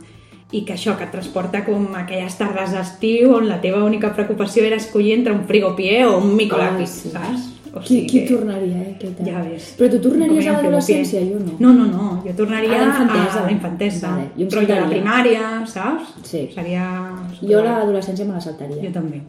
[0.50, 4.64] i que això, que et transporta com aquelles tardes d'estiu on la teva única preocupació
[4.64, 7.12] era escollir entre un frigopié o un microlàpiz, Ai, sí.
[7.12, 7.48] saps?
[7.78, 8.96] O Qui, qui que- tornaria, eh?
[9.00, 9.26] Què tal?
[9.30, 9.74] Ja ves.
[9.78, 11.54] Però tu tornaries a l'adolescència, jo no.
[11.58, 13.42] No, no, no, jo tornaria A la infantesa.
[13.42, 14.10] a la infantesa.
[14.16, 16.14] Vale, jo em Però ja a la primària, saps?
[16.24, 16.48] Sí.
[16.54, 16.88] Seria...
[17.40, 18.82] Jo l'adolescència me la saltaria.
[18.82, 19.22] Jo també.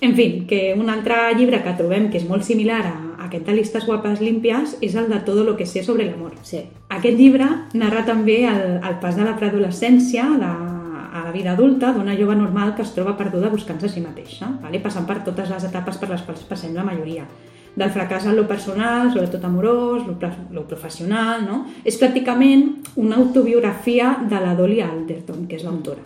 [0.00, 3.52] En fi, que un altre llibre que trobem que és molt similar a aquest de
[3.52, 6.32] Listes guapes límpies és el de Todo lo que sé sobre l'amor.
[6.42, 6.62] Sí.
[6.88, 7.44] Aquest llibre
[7.74, 10.54] narra també el, el pas de la preadolescència la,
[11.30, 14.80] la vida adulta d'una jove normal que es troba perduda buscant-se a si mateixa, vale?
[14.82, 17.24] passant per totes les etapes per les quals passem la majoria.
[17.76, 21.60] Del fracàs en lo personal, sobretot amorós, lo, pro- lo professional, no?
[21.86, 22.64] És pràcticament
[22.98, 26.02] una autobiografia de la Dolly Alderton, que és l'autora.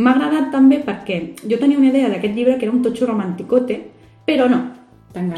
[0.00, 3.76] M'ha agradat també perquè jo tenia una idea d'aquest llibre que era un totxo romanticote,
[4.26, 4.62] però no.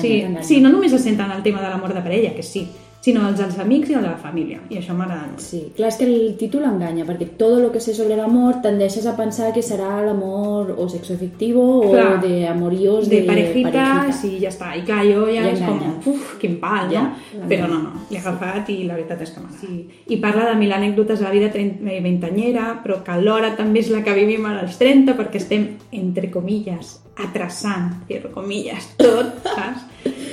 [0.01, 2.63] Sí, sí, no només se centra en el tema de l'amor de parella, que sí,
[3.07, 5.43] sinó els dels amics i el de la família, i això m'agrada molt.
[5.45, 9.07] Sí, clar, és que el títol enganya, perquè todo lo que sé sobre l'amor tendeixes
[9.07, 12.21] a pensar que serà l'amor o sexoafectivo o Clar.
[12.25, 14.27] de amoríos de, de, parejitas parejita.
[14.27, 14.73] i ja està.
[14.75, 15.93] I clar, jo ja I és com, enganya.
[16.11, 17.05] uf, quin pal, Ja,
[17.37, 17.47] no?
[17.49, 19.63] Però no, no, l'he agafat i la veritat és que m'agrada.
[19.63, 20.03] Sí.
[20.11, 23.91] I parla de mil anècdotes de la vida eh, vintanyera, però que alhora també és
[23.95, 29.87] la que vivim als 30, perquè estem, entre comilles, atrasant, entre comilles, tot, saps?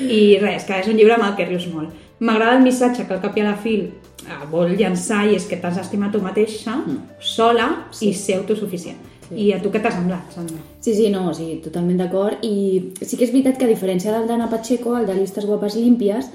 [0.03, 2.01] I res, que és un llibre amb el que rius molt.
[2.23, 5.47] M'agrada el missatge que al cap i a la fi eh, vol llançar i és
[5.49, 6.77] que t'has d'estimar tu mateixa,
[7.19, 8.09] sola Sí.
[8.09, 9.01] i ser autosuficient.
[9.33, 10.59] I a tu què t'ha semblat, Sandra?
[10.83, 12.43] Sí, sí, no, sí, totalment d'acord.
[12.45, 15.75] I sí que és veritat que a diferència del d'Anna Pacheco, el de Listes guapes
[15.75, 16.27] límpies,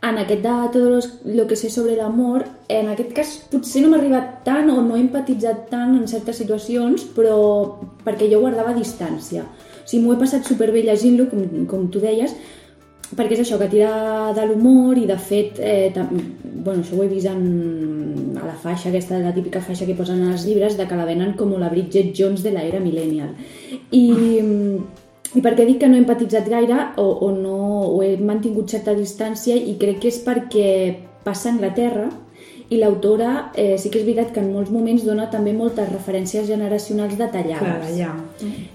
[0.00, 3.98] en aquest de tot lo que sé sobre l'amor, en aquest cas potser no m'ha
[3.98, 9.42] arribat tant o no he empatitzat tant en certes situacions, però perquè jo guardava distància.
[9.42, 12.36] O sigui, m'ho he passat superbé llegint-lo, com, com tu deies,
[13.16, 17.08] perquè és això, que tira de l'humor i de fet, eh, bueno, això ho he
[17.08, 20.98] vist en, a la faixa aquesta, la típica faixa que posen als llibres, de que
[20.98, 23.32] la venen com la Bridget Jones de l'era millennial.
[23.90, 24.04] I,
[25.34, 28.70] I per què dic que no he empatitzat gaire o, o no o he mantingut
[28.72, 30.70] certa distància i crec que és perquè
[31.24, 32.08] passa a Anglaterra
[32.70, 36.44] i l'autora eh, sí que és veritat que en molts moments dona també moltes referències
[36.46, 37.86] generacionals detallades.
[37.88, 38.10] Clar, ja.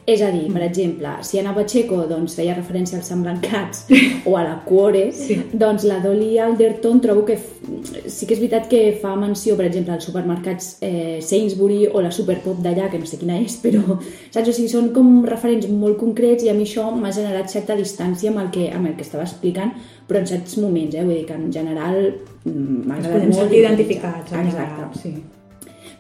[0.10, 3.86] És a dir, per exemple, si Anna Pacheco doncs, feia referència als semblancats
[4.26, 5.38] o a la Cuore, Sí.
[5.54, 9.94] doncs la Dolly Alderton trobo que sí que és veritat que fa menció, per exemple,
[9.94, 14.00] als supermercats eh, Sainsbury o la Superpop d'allà, que no sé quina és, però
[14.34, 14.50] saps?
[14.50, 18.32] O sigui, són com referents molt concrets i a mi això m'ha generat certa distància
[18.34, 19.74] amb el, que, amb el que estava explicant,
[20.14, 21.04] però en certs moments, eh?
[21.04, 21.98] vull dir que en general
[22.46, 23.52] mm, Ens agradat podem molt.
[23.54, 24.32] i- identificats.
[24.32, 24.76] en Exacte.
[24.76, 25.14] general, Sí.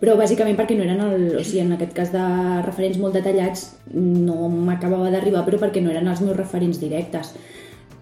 [0.03, 2.23] Però bàsicament perquè no eren, el, o sigui, en aquest cas de
[2.65, 7.33] referents molt detallats no m'acabava d'arribar, però perquè no eren els meus referents directes.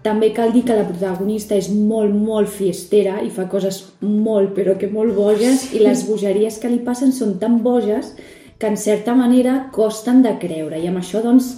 [0.02, 4.74] També cal dir que la protagonista és molt, molt fiestera i fa coses molt, però
[4.76, 8.16] que molt boges, i les bogeries que li passen són tan boges
[8.58, 10.80] que en certa manera costen de creure.
[10.82, 11.52] I amb això, doncs,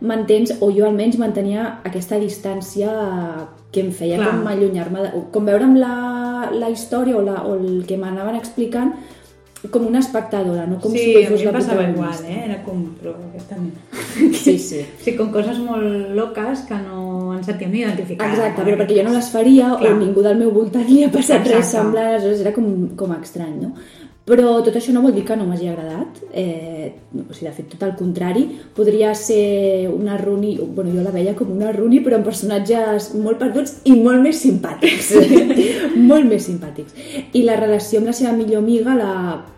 [0.00, 2.90] m'entens, o jo almenys mantenia aquesta distància
[3.72, 4.30] que em feia Clar.
[4.36, 8.92] com allunyar-me, com veure'm la, la història o, la, o el que m'anaven explicant
[9.70, 12.24] com una espectadora, no com sí, si a fos mi la em passava protagonista.
[12.26, 12.44] igual, eh?
[12.48, 14.32] Era com, però aquesta nena.
[14.42, 14.80] Sí, sí.
[15.04, 18.34] Sí, com coses molt loques que no ens sentíem identificades.
[18.40, 19.92] Exacte, però perquè jo no les faria Clar.
[19.94, 21.76] o ningú del meu voltant li ha passat res Exacte.
[21.78, 22.66] semblant, aleshores era com,
[22.98, 23.72] com estrany, no?
[24.22, 27.66] Però tot això no vol dir que no m'hagi agradat, eh, o sigui, de fet,
[27.72, 28.44] tot el contrari.
[28.76, 33.40] Podria ser una Rooney, bueno, jo la veia com una Rooney, però amb personatges molt
[33.42, 35.10] perduts i molt més simpàtics.
[36.10, 36.94] molt més simpàtics.
[37.34, 39.12] I la relació amb la seva millor amiga, la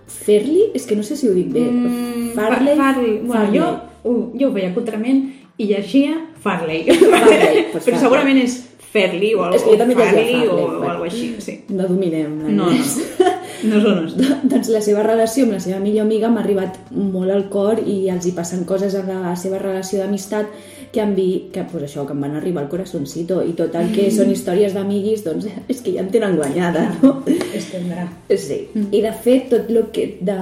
[0.08, 1.66] Ferli, és que no sé si ho dic bé.
[1.68, 2.74] Mm, Farley?
[2.78, 3.18] Fa- Farley.
[3.20, 3.60] Bueno, Farley.
[3.60, 3.68] jo,
[4.08, 5.26] uh, jo ho veia contrament
[5.58, 6.86] i llegia Farley.
[6.88, 8.62] Farley, pues però segurament és
[8.94, 10.90] fer-li o, És que jo també llegia fer-li o, Farley, o bueno.
[10.96, 11.60] alguna així, sí.
[11.68, 13.32] No dominem No, no.
[13.64, 14.36] No el nostre.
[14.52, 17.96] doncs la seva relació amb la seva millor amiga m'ha arribat molt al cor i
[18.12, 20.50] els hi passen coses en la seva relació d'amistat
[20.94, 23.90] que han vi, que, pues això, que em van arribar al corazoncito i tot el
[23.94, 27.16] que són històries d'amiguis doncs és que ja em tenen guanyada no?
[27.26, 28.06] Es tindrà.
[28.30, 30.36] Sí, i de fet tot lo que, de,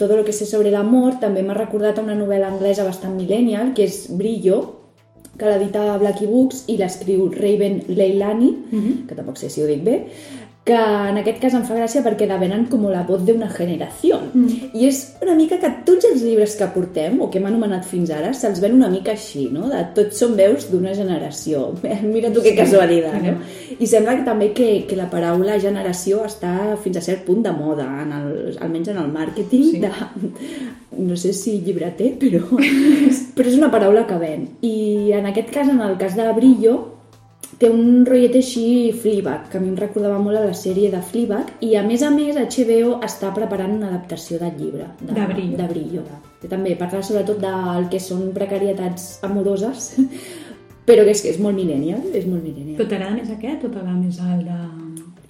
[0.00, 3.74] tot lo que sé sobre l'amor també m'ha recordat a una novel·la anglesa bastant millennial
[3.76, 4.62] que és Brillo
[5.38, 8.50] que l'edita Blackie Books i l'escriu Raven Leilani,
[9.08, 9.96] que tampoc sé si ho dic bé,
[10.64, 14.16] que en aquest cas em fa gràcia perquè la venen com la voz d'una generació.
[14.32, 14.70] Mm.
[14.72, 18.08] I és una mica que tots els llibres que portem, o que hem anomenat fins
[18.16, 19.68] ara, se'ls ven una mica així, no?
[19.68, 21.66] De tots són veus d'una generació.
[22.14, 23.36] Mira tu que casualitat, no?
[23.76, 27.52] I sembla que també que, que la paraula generació està fins a cert punt de
[27.52, 29.78] moda, en el, almenys en el màrqueting Sí.
[29.82, 29.90] de,
[30.96, 32.40] no sé si llibreter, però,
[33.36, 34.48] però és una paraula que ven.
[34.64, 36.93] I en aquest cas, en el cas de Brillo,
[37.60, 38.66] té un rotllet així
[39.00, 42.02] Fleabag, que a mi em recordava molt a la sèrie de Fleabag, i a més
[42.02, 44.88] a més HBO està preparant una adaptació del llibre.
[45.00, 45.58] De Brillo.
[45.58, 46.04] De Brillo.
[46.42, 49.92] Que també parla sobretot del que són precarietats amoroses,
[50.88, 52.78] però que és, que és molt millennial, és molt millennial.
[52.80, 54.60] Però t'agrada més aquest o t'agrada més el de...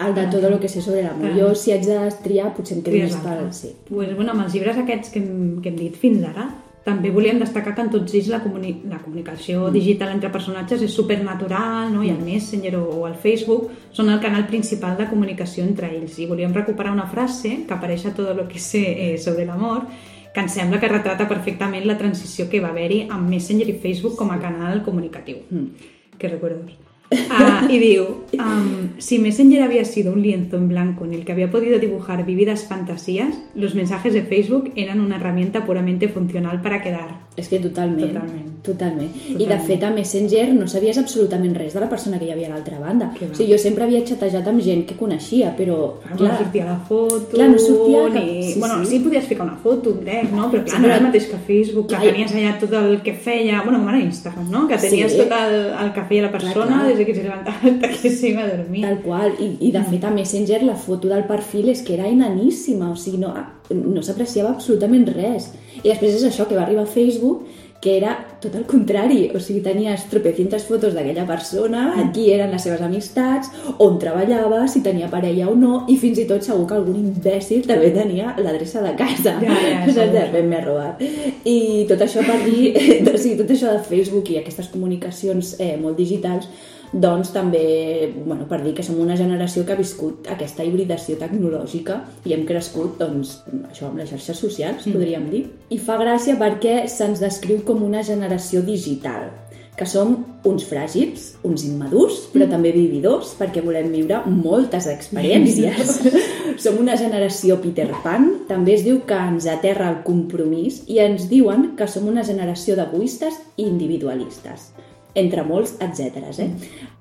[0.05, 1.31] El de tot el que sé sobre l'amor.
[1.37, 3.45] Jo, si haig de triar, potser em quedo més pel...
[3.55, 3.69] Sí.
[3.87, 6.49] Pues, bueno, amb els llibres aquests que hem, que hem dit fins ara,
[6.85, 10.93] també volíem destacar que en tots ells la, comuni la comunicació digital entre personatges és
[10.93, 12.03] supernatural, no?
[12.05, 16.19] i el Messenger o, o el Facebook són el canal principal de comunicació entre ells.
[16.21, 19.89] I volíem recuperar una frase que apareix a tot el que sé eh, sobre l'amor,
[20.35, 24.19] que em sembla que retrata perfectament la transició que va haver-hi amb Messenger i Facebook
[24.19, 25.41] com a canal comunicatiu.
[25.49, 25.91] Mm.
[26.21, 26.77] Que recuerdos.
[27.29, 31.31] Ah, y digo, am, si Messenger había sido un lienzo en blanco en el que
[31.31, 36.81] había podido dibujar vividas fantasías, los mensajes de Facebook eran una herramienta puramente funcional para
[36.81, 37.24] quedar.
[37.35, 38.13] És que totalment.
[38.13, 38.51] Totalment.
[38.65, 39.09] Totalment.
[39.27, 39.65] I de Totalment.
[39.67, 42.79] fet a Messenger no sabies absolutament res de la persona que hi havia a l'altra
[42.79, 43.09] banda.
[43.11, 43.27] Va.
[43.31, 45.99] O sigui, jo sempre havia xatejat amb gent que coneixia, però...
[46.15, 48.43] Clar, no sortia la foto, Clar, no sortia cap- ni...
[48.53, 48.91] sí, bueno, sí.
[48.97, 48.99] sí.
[49.03, 50.49] podies ficar una foto, crec, no?
[50.49, 53.01] Però clar, Sí, no era el mateix que Facebook, que Clar, tenies allà tot el
[53.03, 53.61] que feia...
[53.63, 54.67] Bueno, com ara Instagram, no?
[54.71, 55.17] Que tenies Sí.
[55.19, 56.87] tot el, el que feia la persona clar.
[56.87, 58.81] des de que se levantava hasta que se iba a dormir.
[58.87, 59.33] Tal qual.
[59.39, 62.95] I, I de fet a Messenger la foto del perfil és que era enaníssima, o
[62.95, 63.35] sigui, no,
[63.73, 65.51] no s'apreciava absolutament res.
[65.81, 67.45] I després és això que va arribar a Facebook
[67.85, 71.83] que era tot el contrari, o sigui, tenies tropecientes fotos d'aquella persona,
[72.15, 73.51] qui eren les seves amistats,
[73.83, 77.61] on treballava, si tenia parella o no, i fins i tot segur que algun imbècil
[77.69, 79.35] també tenia l'adreça de casa.
[79.43, 80.07] Ja, ja, segur.
[80.15, 81.03] De ben m'he robat.
[81.45, 82.71] I tot això per dir,
[83.13, 86.49] o sigui, tot això de Facebook i aquestes comunicacions eh, molt digitals
[86.95, 91.99] doncs també, bueno, per dir que som una generació que ha viscut aquesta hibridació tecnològica
[92.23, 95.41] i hem crescut, doncs, això amb les xarxes socials, podríem dir.
[95.75, 99.27] I fa gràcia perquè se'ns descriu com una generació digital,
[99.75, 100.15] que som
[100.47, 105.99] uns fràgils, uns immadurs, però també vividors, perquè volem viure moltes experiències.
[106.63, 111.27] som una generació Peter Pan, també es diu que ens aterra el compromís i ens
[111.27, 114.71] diuen que som una generació d'egoistes i individualistes
[115.15, 116.21] entre molts, etc.
[116.43, 116.49] Eh?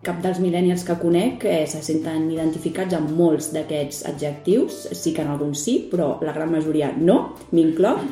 [0.06, 5.24] Cap dels millennials que conec eh, se senten identificats amb molts d'aquests adjectius, sí que
[5.24, 8.04] en alguns sí, però la gran majoria no, m'incloc,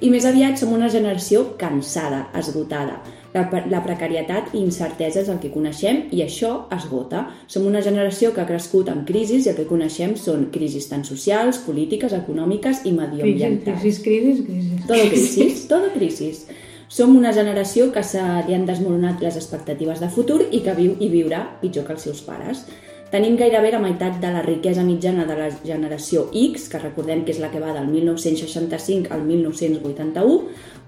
[0.00, 2.98] i més aviat som una generació cansada, esgotada.
[3.34, 7.24] La, la precarietat i incertesa és el que coneixem i això esgota.
[7.50, 11.02] Som una generació que ha crescut amb crisis i el que coneixem són crisis tant
[11.06, 13.80] socials, polítiques, econòmiques i medioambientals.
[13.82, 14.86] crisis, crisis, crisis.
[14.86, 16.44] Todo crisis, todo crisis.
[16.88, 20.96] Som una generació que se li han desmoronat les expectatives de futur i que viu
[21.00, 22.66] i viurà pitjor que els seus pares.
[23.14, 27.30] Tenim gairebé la meitat de la riquesa mitjana de la generació X, que recordem que
[27.30, 30.40] és la que va del 1965 al 1981,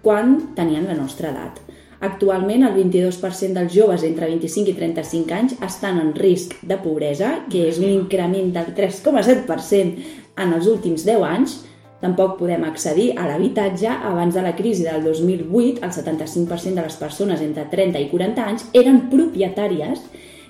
[0.02, 1.60] quan tenien la nostra edat.
[2.06, 7.30] Actualment, el 22% dels joves entre 25 i 35 anys estan en risc de pobresa,
[7.48, 11.56] que és un increment del 3,7% en els últims 10 anys.
[12.00, 13.88] Tampoc podem accedir a l'habitatge.
[13.88, 18.44] Abans de la crisi del 2008, el 75% de les persones entre 30 i 40
[18.44, 20.02] anys eren propietàries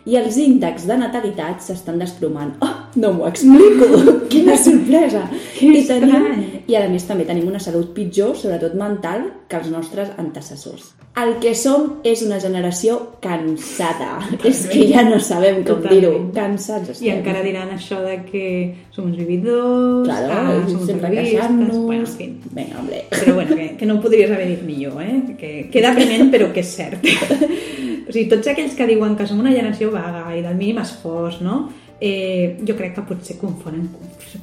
[0.06, 2.52] i els índexs de natalitat s'estan desplomant.
[2.62, 3.88] Oh, no m'ho explico!
[4.32, 5.24] Quina sorpresa!
[5.60, 6.44] I, tenim.
[6.70, 10.92] I a més també tenim una salut pitjor, sobretot mental, que els nostres antecessors.
[11.16, 14.18] El que som és una generació cansada.
[14.44, 15.94] És que ja no sabem com Totalment.
[15.94, 16.18] dir-ho.
[16.36, 17.06] Cansats estem.
[17.08, 18.44] I encara diran això de que
[18.92, 21.78] som uns vividors, Claro, ah, som uns queixant-nos.
[21.88, 22.36] bueno, en fin.
[22.52, 23.02] Vinga, hombre.
[23.10, 25.22] Però bueno, que, que no podries haver dit millor, eh?
[25.40, 27.00] Que queda prement, però que és cert.
[28.06, 31.40] o sigui, tots aquells que diuen que som una generació vaga i del mínim esforç,
[31.44, 31.66] no?
[32.00, 33.88] Eh, jo crec que potser confonen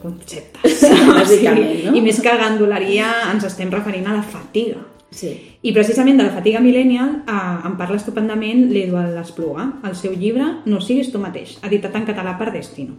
[0.01, 0.81] conceptes.
[1.19, 1.93] Bàsicament, no?
[1.93, 4.81] I més que gandoleria ens estem referint a la fatiga.
[5.13, 5.31] Sí.
[5.61, 10.49] I precisament de la fatiga millennial eh, en parla estupendament l'Eduard Espluga, el seu llibre
[10.65, 12.97] No siguis tu mateix, editat en català per Destino.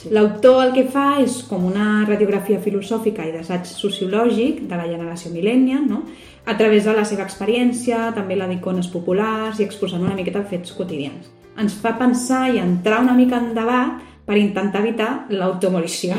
[0.00, 0.08] Sí.
[0.16, 5.32] L'autor el que fa és com una radiografia filosòfica i d'assaig sociològic de la generació
[5.34, 6.04] millennial, no?
[6.46, 10.72] a través de la seva experiència, també la d'icones populars i exposant una miqueta fets
[10.76, 11.28] quotidians.
[11.60, 16.16] Ens fa pensar i entrar una mica en debat per intentar evitar l'automolició.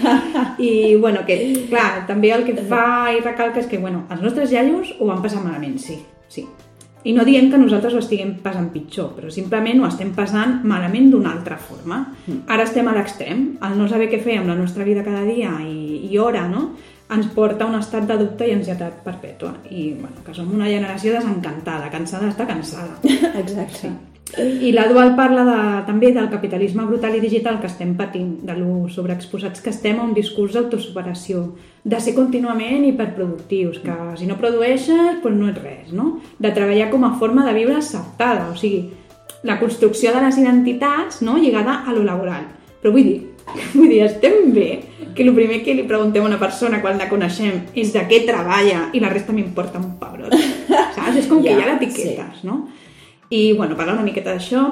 [0.68, 1.36] I, bueno, que,
[1.68, 5.22] clar, també el que fa i recalca és que, bueno, els nostres iaios ho van
[5.22, 6.46] passar malament, sí, sí.
[7.04, 11.08] I no diem que nosaltres ho estiguem passant pitjor, però simplement ho estem passant malament
[11.12, 12.02] d'una altra forma.
[12.46, 13.46] Ara estem a l'extrem.
[13.64, 16.70] El no saber què fer amb la nostra vida cada dia i, i hora, no?,
[17.10, 19.56] ens porta a un estat de dubte i ansietat perpètua.
[19.70, 23.00] I, bueno, que som una generació desencantada, cansada d'estar cansada.
[23.42, 23.96] Exacte.
[24.38, 25.56] I la Dual parla de,
[25.88, 30.06] també del capitalisme brutal i digital que estem patint, de lo sobreexposats que estem a
[30.06, 31.42] un discurs d'autosuperació,
[31.82, 36.20] de ser contínuament hiperproductius, que si no produeixes, doncs no és res, no?
[36.38, 38.84] De treballar com a forma de viure acceptada, o sigui,
[39.42, 41.38] la construcció de les identitats no?
[41.38, 42.46] lligada a lo laboral.
[42.80, 43.18] Però vull dir,
[43.74, 44.70] vull dir, estem bé
[45.14, 48.22] que el primer que li preguntem a una persona quan la coneixem és de què
[48.28, 50.36] treballa i la resta m'importa un pebrot.
[50.94, 51.16] Saps?
[51.18, 52.62] És com que Ja, hi ha l'etiquetes, no?
[53.30, 54.64] I, bueno, parla una miqueta d'això,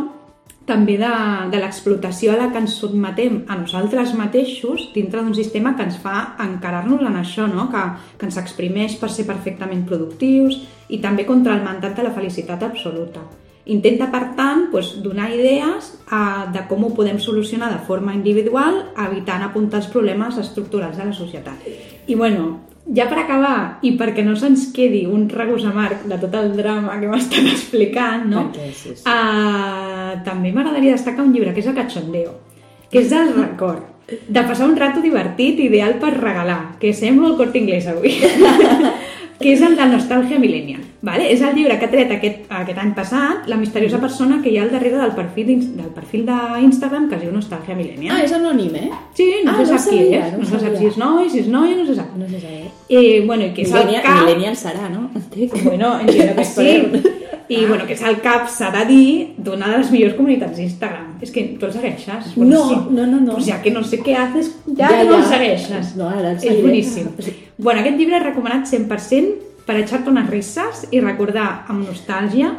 [0.69, 1.11] també de,
[1.49, 5.97] de l'explotació a la que ens sotmetem a nosaltres mateixos dintre d'un sistema que ens
[6.03, 7.71] fa encarar-nos en això, no?
[7.73, 7.85] que,
[8.21, 10.61] que ens exprimeix per ser perfectament productius
[10.93, 13.25] i també contra el mandat de la felicitat absoluta.
[13.69, 18.81] Intenta, per tant, doncs, donar idees a, de com ho podem solucionar de forma individual,
[19.09, 21.69] evitant apuntar els problemes estructurals de la societat.
[22.09, 26.35] I, bueno, ja per acabar, i perquè no se'ns quedi un regust amarg de tot
[26.41, 28.49] el drama que hem estat explicant, no?
[28.49, 29.05] Perquè sí, sí.
[29.05, 32.35] Uh, també m'agradaria destacar un llibre que és el Cachondeo,
[32.89, 37.37] que és del record, de passar un rato divertit, ideal per regalar, que sembla el
[37.41, 38.15] corte inglès avui,
[39.39, 40.81] que és el de Nostàlgia Millennial.
[41.03, 41.29] Vale?
[41.31, 44.57] És el llibre que ha tret aquest, aquest any passat la misteriosa persona que hi
[44.59, 48.17] ha al darrere del perfil del perfil d'Instagram que es diu Nostàlgia Millennial.
[48.17, 48.91] Ah, és anònim, eh?
[49.15, 50.99] Sí, no Ah, se no sap qui sabia, és, no no, se sap si és
[50.99, 52.17] noi, si és noia, no se sap.
[52.19, 52.65] No sé saber.
[52.89, 54.25] Eh, bueno, i que és el Millennial, cap...
[54.25, 55.09] millennial serà, no?
[55.15, 55.63] Entenc.
[55.65, 57.09] Bueno, entiendo que sí.
[57.49, 61.15] I bueno, que és el cap, s'ha de dir, d'una de les millors comunitats d'Instagram.
[61.25, 62.35] És que tu el segueixes?
[62.37, 63.33] No, no, no, no.
[63.39, 65.95] Pues ya que no sé què haces, ja, Ja, ja no el segueixes.
[65.97, 66.63] No, ara el És seguiré.
[66.63, 67.07] boníssim.
[67.57, 72.53] Bueno, aquest llibre és recomanat 100% per echar-te unes risses i recordar amb nostàlgia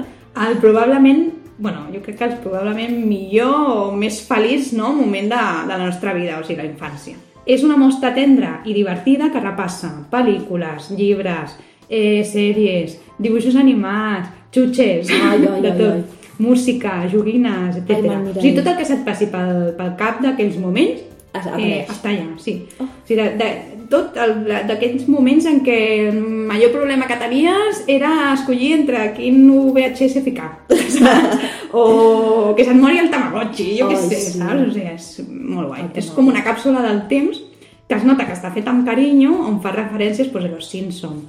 [0.48, 5.44] el probablement, bueno, jo crec que el probablement millor o més feliç no, moment de,
[5.70, 7.16] de la nostra vida, o sigui, la infància.
[7.46, 11.56] És una mostra tendra i divertida que repassa pel·lícules, llibres,
[11.90, 16.04] eh, sèries, dibuixos animats, xutxes, Ai, ai, de ai, tot, ai.
[16.40, 17.90] música, joguines, etc.
[17.90, 21.06] Ai, me'l O sigui, tot el que se't passi pel, pel cap d'aquells moments
[21.38, 22.56] Es- eh, està allà, sí.
[22.80, 22.86] Oh.
[22.88, 23.50] O sigui, de, de,
[23.90, 25.78] tot d'aquests moments en què
[26.10, 26.18] el
[26.50, 31.46] major problema que tenies era escollir entre quin VHS ficar, saps?
[31.74, 34.38] o que se't mori el Tamagotchi, jo què Ai, sé, sí.
[34.40, 34.66] saps?
[34.66, 35.86] O sigui, és molt guai.
[35.86, 37.42] Ai, és com una càpsula del temps
[37.90, 41.24] que es nota que està feta amb carinyo, on fa referències pues, a los Simpson.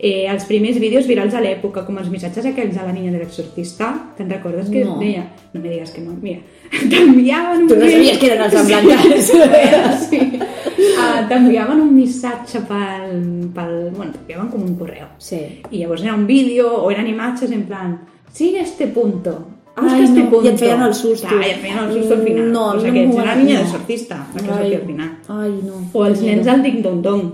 [0.00, 3.18] Eh, els primers vídeos virals a l'època, com els missatges aquells de la niña de
[3.18, 4.98] l'exorcista, te'n recordes que No.
[5.00, 5.24] deia?
[5.52, 6.38] No me digas que no, mira,
[6.90, 9.32] t'enviaven un Tu no sabies que eren els emblanquats.
[10.08, 10.20] sí.
[10.78, 13.74] Uh, t'enviaven un missatge pel, pel...
[13.96, 15.08] Bueno, t'enviaven com un correu.
[15.18, 15.40] Sí.
[15.70, 17.98] I llavors era un vídeo o eren imatges en plan
[18.32, 19.48] sigue este punto.
[19.78, 20.44] Busca Ai, este no, punto.
[20.46, 21.26] i et feien el susto.
[21.28, 22.52] Clar, i et feien el susto al final.
[22.52, 23.64] No, no una agrada, niña no.
[23.64, 24.26] de sortista,
[24.58, 24.74] Ai.
[24.74, 25.10] al final.
[25.28, 25.82] Ai, no.
[25.92, 27.28] O els nens del Ding Dong Dong.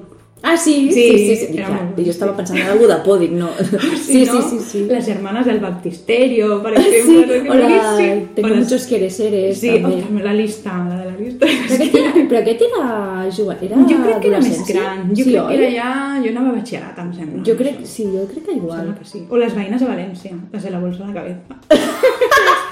[0.46, 0.90] Ah, sí?
[0.92, 1.62] Sí, Sí, sí, sí.
[2.04, 3.48] Jo estava pensant en algú de no.
[4.04, 4.42] Sí, sí, no?
[4.50, 4.83] sí, sí.
[4.90, 7.42] Les hermanas del baptisterio, per Sí, exemple.
[7.42, 7.66] que o la...
[7.68, 8.26] boníssim.
[8.35, 9.16] Tengo les- muchos quereres,
[9.59, 9.94] Sí, també.
[9.96, 11.46] o també la lista, la de la lista.
[11.48, 15.09] Però aquest era, però aquest era jove, era Jo crec que era més gran.
[15.11, 15.48] Jo sí, crec oi?
[15.48, 15.90] que era ja...
[16.24, 17.42] Jo anava a batxillerat, em sembla.
[17.48, 18.94] Jo crec, sí, jo crec que Em igual.
[18.98, 19.24] que sí.
[19.30, 21.40] O les veïnes a València, les de la bolsa a la cabeza.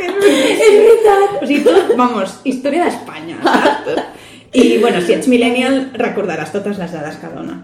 [0.02, 1.38] És veritat!
[1.42, 4.02] O sigui, tot, vamos, història d'Espanya, saps?
[4.52, 7.54] I, bueno, si ets millennial, recordaràs totes les dades que dona.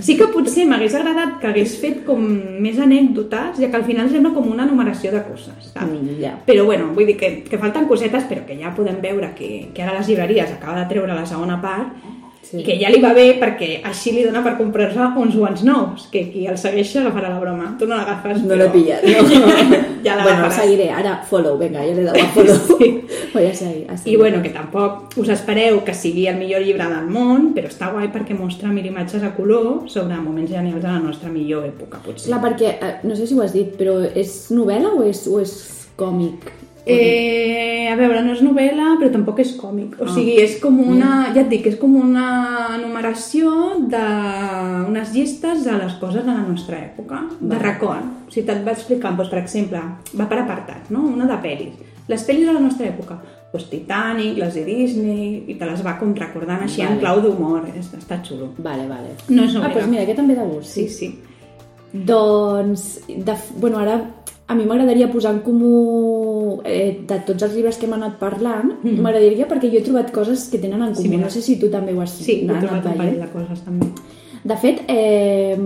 [0.00, 2.22] Sí que potser m'hagués agradat que hagués fet com
[2.64, 5.84] més anècdotes, ja que al final sembla com una numeració de coses, saps?
[5.84, 6.32] Mm, ja.
[6.48, 9.84] Però bueno, vull dir que, que falten cosetes, però que ja podem veure que, que
[9.84, 12.16] ara les llibreries acaba de treure la segona part
[12.48, 12.62] Sí.
[12.62, 16.06] i que ja li va bé perquè així li dona per comprar-se uns guants nous,
[16.12, 17.74] que qui el segueix agafarà la broma.
[17.78, 18.62] Tu no l'agafes, No però...
[18.62, 19.50] l'he pillat, no.
[20.06, 20.86] ja la bueno, seguiré.
[20.96, 22.56] Ara, follow, vinga, ja l'he dado a follow.
[22.78, 22.88] Sí.
[23.34, 23.84] Voy a seguir.
[23.90, 24.18] a I seguir.
[24.18, 28.08] bueno, que tampoc us espereu que sigui el millor llibre del món, però està guai
[28.14, 32.30] perquè mostra mil imatges a color sobre moments genials de la nostra millor època, potser.
[32.30, 35.40] Clar, perquè, eh, no sé si ho has dit, però és novel·la o és, o
[35.44, 36.54] és còmic?
[36.90, 39.98] Eh, a veure, no és novel·la, però tampoc és còmic.
[40.00, 40.12] O Ah.
[40.14, 41.28] sigui, és com una...
[41.34, 43.50] Ja et dic, és com una numeració
[43.92, 47.62] d'unes llistes de les coses de la nostra època, de Vale.
[47.62, 48.06] record.
[48.28, 49.82] O sigui, te't va explicant, doncs, per exemple,
[50.16, 51.00] va per apartats, no?
[51.12, 51.76] Una de pel·lis.
[52.08, 53.18] Les pel·lis de la nostra època,
[53.52, 56.94] doncs Titanic, les de Disney, i te les va com recordant així Vale.
[56.94, 57.66] en clau d'humor.
[57.76, 58.54] Està, xulo.
[58.58, 59.12] Vale, vale.
[59.28, 59.74] No és Ah, novel·la.
[59.74, 61.06] doncs mira, aquest també de gust, Sí, sí.
[61.12, 61.18] sí.
[61.92, 64.00] Doncs, de, bueno, ara
[64.48, 68.70] a mi m'agradaria posar en comú eh, de tots els llibres que hem anat parlant,
[68.82, 71.08] m'agradaria perquè jo he trobat coses que tenen en comú.
[71.10, 71.24] mira.
[71.26, 72.98] no sé si tu també ho has Sí, he anat trobat un veient.
[72.98, 73.86] parell de coses també.
[74.44, 75.58] De fet, eh,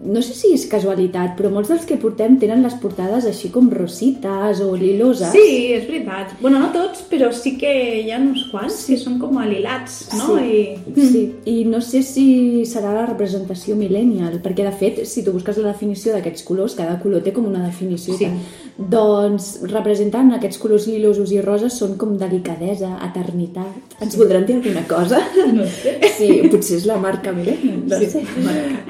[0.00, 3.66] no sé si és casualitat, però molts dels que portem tenen les portades així com
[3.70, 5.32] rosites o liloses.
[5.34, 6.36] Sí, és veritat.
[6.40, 7.72] Bueno, no tots, però sí que
[8.04, 10.36] hi ha uns quants que són com alilats, no?
[10.38, 10.60] Sí,
[10.94, 11.08] I...
[11.10, 15.58] sí, i no sé si serà la representació millennial, perquè de fet, si tu busques
[15.58, 18.14] la definició d'aquests colors, cada color té com una definició.
[18.14, 18.24] i Sí.
[18.30, 18.38] tal.
[18.78, 23.96] Doncs representant aquests colors lilosos i roses són com delicadesa, eternitat.
[24.00, 25.18] Ens voldran dir alguna cosa?
[25.52, 25.96] No sé.
[26.18, 28.22] Sí, potser és la marca millennial, no sé.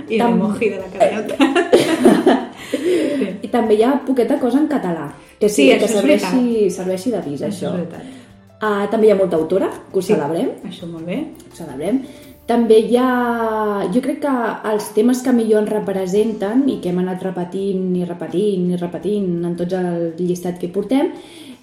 [0.09, 2.45] I Tam- l'emoji de la cadeneta.
[3.45, 7.43] I també hi ha poqueta cosa en català, que, sí, Sí, que serveixi, serveixi d'avís,
[7.43, 8.17] Això això.
[8.59, 10.13] Uh, també hi ha molta autora, que ho Sí.
[10.15, 10.51] celebrem.
[10.67, 11.21] Això molt bé.
[11.47, 12.03] ho celebrem.
[12.49, 13.85] També hi ha...
[13.95, 14.33] Jo crec que
[14.73, 19.45] els temes que millor ens representen i que hem anat repetint i repetint i repetint
[19.45, 21.13] en tots el llistat que portem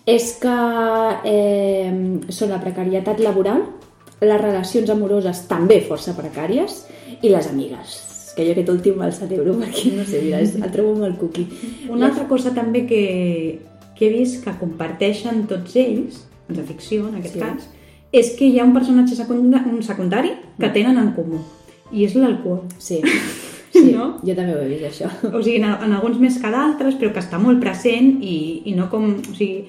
[0.05, 0.55] és que
[1.25, 1.91] eh,
[2.29, 3.65] són la precarietat laboral,
[4.21, 6.85] les relacions amoroses també força precàries
[7.21, 8.04] i les amigues
[8.35, 11.45] que jo aquest últim me'l celebro perquè no sé, mira, és, el trobo molt cuqui.
[11.89, 13.01] Una altra cosa també que,
[13.95, 17.39] que he vist que comparteixen tots ells, de ficció en aquest Sí.
[17.39, 17.45] sí.
[17.45, 17.69] cas,
[18.11, 21.39] és que hi ha un personatge secundari, un secundari que tenen en comú,
[21.91, 22.61] i és l'alcohol.
[22.77, 23.01] Sí,
[23.73, 24.17] sí No?
[24.23, 25.09] jo també ho he vist, això.
[25.33, 28.75] O sigui, en, en alguns més que d'altres, però que està molt present i, i
[28.75, 29.09] no com...
[29.19, 29.65] O sigui,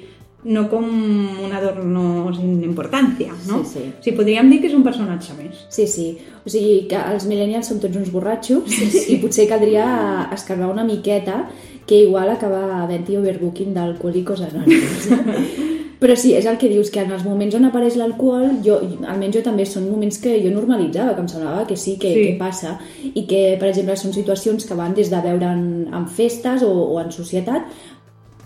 [0.47, 3.63] no com un adorno sin importància, no?
[3.65, 3.85] Sí, sí.
[3.99, 5.67] O sigui, podríem dir que és un personatge més.
[5.75, 6.09] Sí, sí.
[6.45, 9.07] O sigui, que els millennials són tots uns borratxos sí, sí.
[9.17, 9.87] i potser caldria
[10.35, 11.45] escarbar una miqueta
[11.87, 15.11] que igual acaba havent-hi overbooking d'alcohòlicos anònims.
[15.97, 18.75] Però sí, és el que dius, que en els moments on apareix l'alcohol, jo,
[19.09, 22.25] almenys jo també, són moments que jo normalitzava, que em semblava que sí, que, Sí.
[22.27, 22.75] que passa,
[23.15, 26.69] i que, per exemple, són situacions que van des de veure en, en festes o,
[26.93, 27.65] o en societat,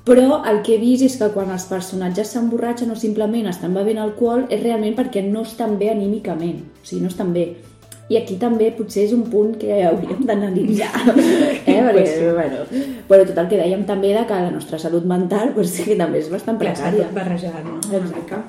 [0.05, 3.99] però el que he vist és que quan els personatges s'emborratxen o simplement estan bevent
[4.01, 7.51] alcohol és realment perquè no estan bé anímicament, o sigui, no estan bé.
[8.11, 10.91] I aquí també potser és un punt que hauríem d'analitzar.
[11.71, 11.77] Eh?
[11.77, 12.25] Perquè, Pues sí.
[12.35, 12.65] bueno,
[13.07, 16.19] però tot el que dèiem també de que la nostra salut mental pues, sí, també
[16.19, 17.07] és bastant Ja està precària.
[17.07, 17.77] tot barrejat, no?
[17.79, 18.41] Exacte.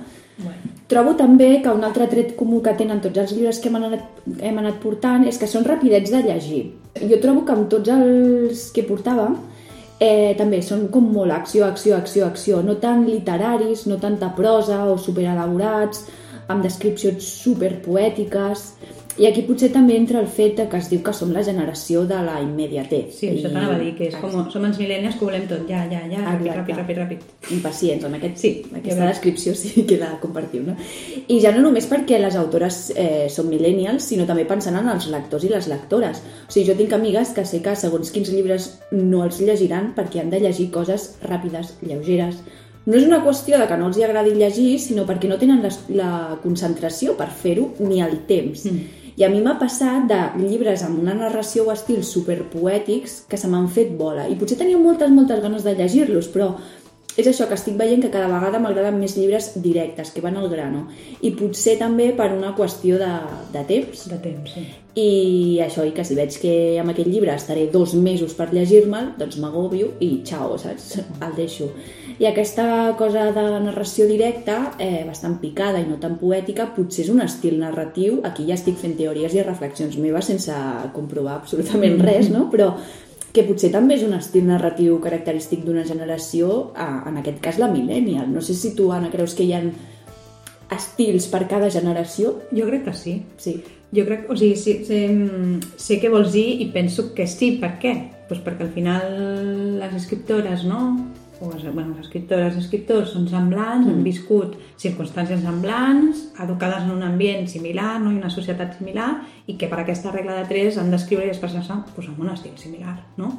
[0.41, 0.72] Bueno.
[0.88, 4.02] Trobo també que un altre tret comú que tenen tots els llibres que hem anat,
[4.41, 6.64] hem anat portant és que són rapidets de llegir.
[6.97, 9.38] Jo trobo que amb tots els que portàvem
[10.02, 14.82] eh, també són com molt acció, acció, acció, acció, no tan literaris, no tanta prosa
[14.89, 16.08] o superelaborats,
[16.49, 18.66] amb descripcions superpoètiques.
[19.20, 22.05] I aquí potser també entra el fet de que es diu que som la generació
[22.07, 23.09] de la immediatez.
[23.18, 25.66] Sí, això I- t'anava a dir, que és com, som els millennials que volem tot,
[25.68, 27.26] ja, ja, ja, ràpid, ràpid, ràpid, ràpid.
[27.51, 30.76] impacients amb aquest, Sí, aquesta descripció sí que la compartiu, no?
[31.28, 35.07] I ja no només perquè les autores eh, són millennials, sinó també pensant en els
[35.12, 36.24] lectors i les lectores.
[36.47, 40.22] O sigui, jo tinc amigues que sé que segons quins llibres no els llegiran perquè
[40.22, 42.39] han de llegir coses ràpides, lleugeres.
[42.86, 45.62] No és una qüestió de que no els hi agradi llegir, sinó perquè no tenen
[45.62, 48.66] les, la concentració per fer-ho ni el temps.
[48.66, 49.01] Mm.
[49.22, 53.49] I a mi m'ha passat de llibres amb una narració o estils superpoètics que se
[53.51, 54.24] m'han fet bola.
[54.26, 56.55] I potser tenia moltes, moltes ganes de llegir-los, però
[57.22, 60.49] és això que estic veient que cada vegada m'agraden més llibres directes, que van al
[60.49, 60.88] grano.
[61.22, 63.11] I potser també per una qüestió de,
[63.53, 64.07] de temps.
[64.09, 64.65] De temps, sí.
[64.97, 65.09] I
[65.67, 69.38] això, i que si veig que amb aquest llibre estaré dos mesos per llegir-me'l, doncs
[69.43, 70.95] m'agobio i xao, saps?
[71.22, 71.69] El deixo.
[72.22, 77.09] I aquesta cosa de narració directa, eh, bastant picada i no tan poètica, potser és
[77.09, 80.53] un estil narratiu, aquí ja estic fent teories i reflexions meves sense
[80.93, 82.43] comprovar absolutament res, no?
[82.51, 82.76] Però
[83.34, 88.30] que potser també és un estil narratiu característic d'una generació, en aquest cas la millennial.
[88.30, 89.63] No sé si tu, Anna, creus que hi ha
[90.78, 92.36] estils per cada generació?
[92.51, 93.15] Jo crec que sí.
[93.41, 93.55] Sí.
[93.97, 95.01] Jo crec, o sigui, sé, sé,
[95.76, 97.55] sé què vols dir i penso que sí.
[97.63, 97.95] Per què?
[98.30, 99.09] Pues perquè al final
[99.82, 101.11] les escriptores, no?
[101.42, 103.92] O les, bueno, les escriptores i escriptors són semblants, mm.
[103.92, 108.14] han viscut circumstàncies semblants, educades en un ambient similar, no?
[108.14, 109.10] i una societat similar,
[109.50, 112.58] i que per aquesta regla de tres han d'escriure i expressar-se pues, amb un estil
[112.62, 113.34] similar, no?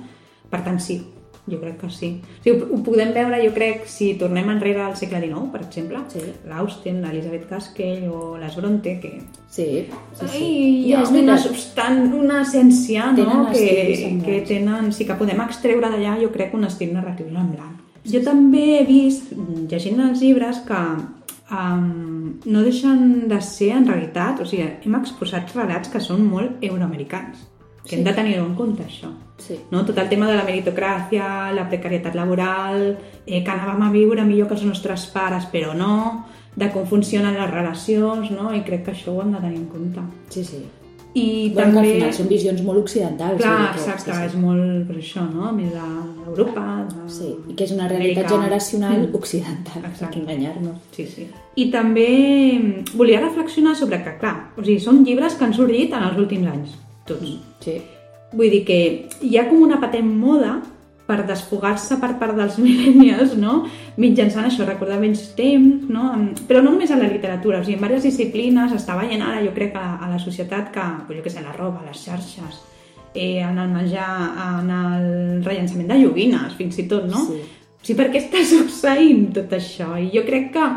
[0.50, 0.98] Per tant, sí,
[1.46, 2.10] jo crec que sí.
[2.22, 6.02] O sigui, ho, podem veure, jo crec, si tornem enrere al segle XIX, per exemple,
[6.12, 6.22] Sí.
[6.46, 10.36] l'Austen, l'Elisabeth Gaskell o les Bronte, que Sí, sí, sí.
[10.38, 10.44] Ai,
[10.86, 13.50] hi ha és una substant, una essència no?
[13.52, 17.81] Que, que tenen, sí que podem extreure d'allà, jo crec, un estil narratiu semblant.
[18.04, 19.32] Jo també he vist,
[19.70, 20.78] llegint els llibres, que
[21.54, 26.62] um, no deixen de ser, en realitat, o sigui, hem exposat relats que són molt
[26.64, 27.44] euroamericans,
[27.84, 27.96] que Sí.
[27.96, 29.10] hem de tenir-ho en compte, això.
[29.38, 29.58] Sí.
[29.70, 29.84] No?
[29.84, 34.48] Tot el tema de la meritocràcia, la precarietat laboral, eh, que anàvem a viure millor
[34.48, 36.26] que els nostres pares, però no,
[36.56, 38.52] de com funcionen les relacions, no?
[38.54, 40.00] i crec que això ho hem de tenir en compte.
[40.28, 40.64] Sí, sí.
[41.14, 41.80] I Bueno, també...
[41.82, 43.40] que al final són visions molt occidentals.
[43.42, 44.24] Clar, que- exacte, sí, sí.
[44.30, 45.52] és molt per això, no?
[45.52, 47.02] Més d'Europa, de...
[47.12, 48.38] Sí, i que és una realitat Amèrica.
[48.40, 49.14] generacional Mm.
[49.20, 50.06] occidental, Exacte.
[50.18, 50.76] per enganyar-nos.
[50.96, 51.26] Sí, sí.
[51.56, 52.08] I també
[52.58, 56.16] mm, volia reflexionar sobre que, clar, o sigui, són llibres que han sorgit en els
[56.18, 57.36] últims anys, tots.
[57.60, 57.76] Sí.
[58.32, 60.62] Vull dir que hi ha com una patent moda
[61.12, 63.62] per desfogar-se per part dels millennials, no?
[64.00, 66.08] mitjançant això, recordar vells temps, no?
[66.48, 69.52] Però no només en la literatura, o sigui, en diverses disciplines està veient ara, jo
[69.56, 72.62] crec, a, a la societat que, pues, jo què sé, la roba, les xarxes,
[73.14, 74.08] eh, en el menjar,
[74.48, 77.26] en el rellançament de joguines, fins i tot, no?
[77.28, 77.42] Sí.
[77.42, 79.92] O sigui, per què està succeint tot això?
[80.00, 80.68] I jo crec que,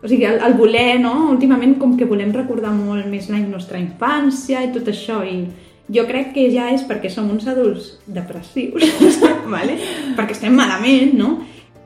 [0.00, 1.32] o sigui, el, el voler, no?
[1.32, 5.42] Últimament com que volem recordar molt més la nostra infància i tot això, i
[5.90, 8.86] jo crec que ja és perquè som uns adults depressius,
[9.56, 9.76] vale?
[10.16, 11.38] perquè estem malament, no?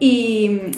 [0.05, 0.13] I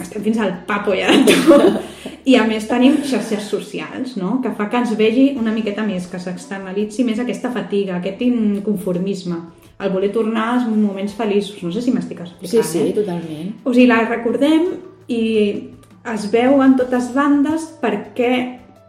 [0.00, 1.78] estem fins al papo ja de tot.
[2.26, 4.40] I a més tenim xarxes socials, no?
[4.42, 9.38] Que fa que ens vegi una miqueta més, que s'externalitzi més aquesta fatiga, aquest inconformisme,
[9.78, 11.62] el voler tornar als moments feliços.
[11.62, 12.92] No sé si m'estic Sí, explicant, sí, eh?
[12.96, 13.54] totalment.
[13.64, 14.66] O sigui, la recordem
[15.08, 15.22] i
[16.12, 18.32] es veu en totes bandes perquè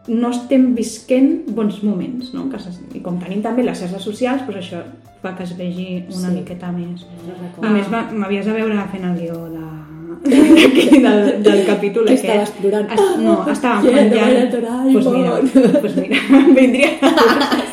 [0.08, 2.48] no estem visquent bons moments, no?
[2.50, 2.58] Que
[2.98, 4.84] I com tenim també les xarxes socials, doncs això
[5.22, 6.36] fa que es vegi una Sí.
[6.36, 7.06] miqueta més.
[7.62, 9.66] A més, m'havies de veure fent el guió de...
[10.28, 12.26] d'aquí, del, del capítol Que aquest.
[12.26, 12.92] estaves plorant.
[12.92, 14.38] Es, no, estàvem Quiero menjant...
[14.38, 14.94] a Doraemon.
[14.94, 16.18] Pues mira, pues mira,
[16.58, 16.90] vindria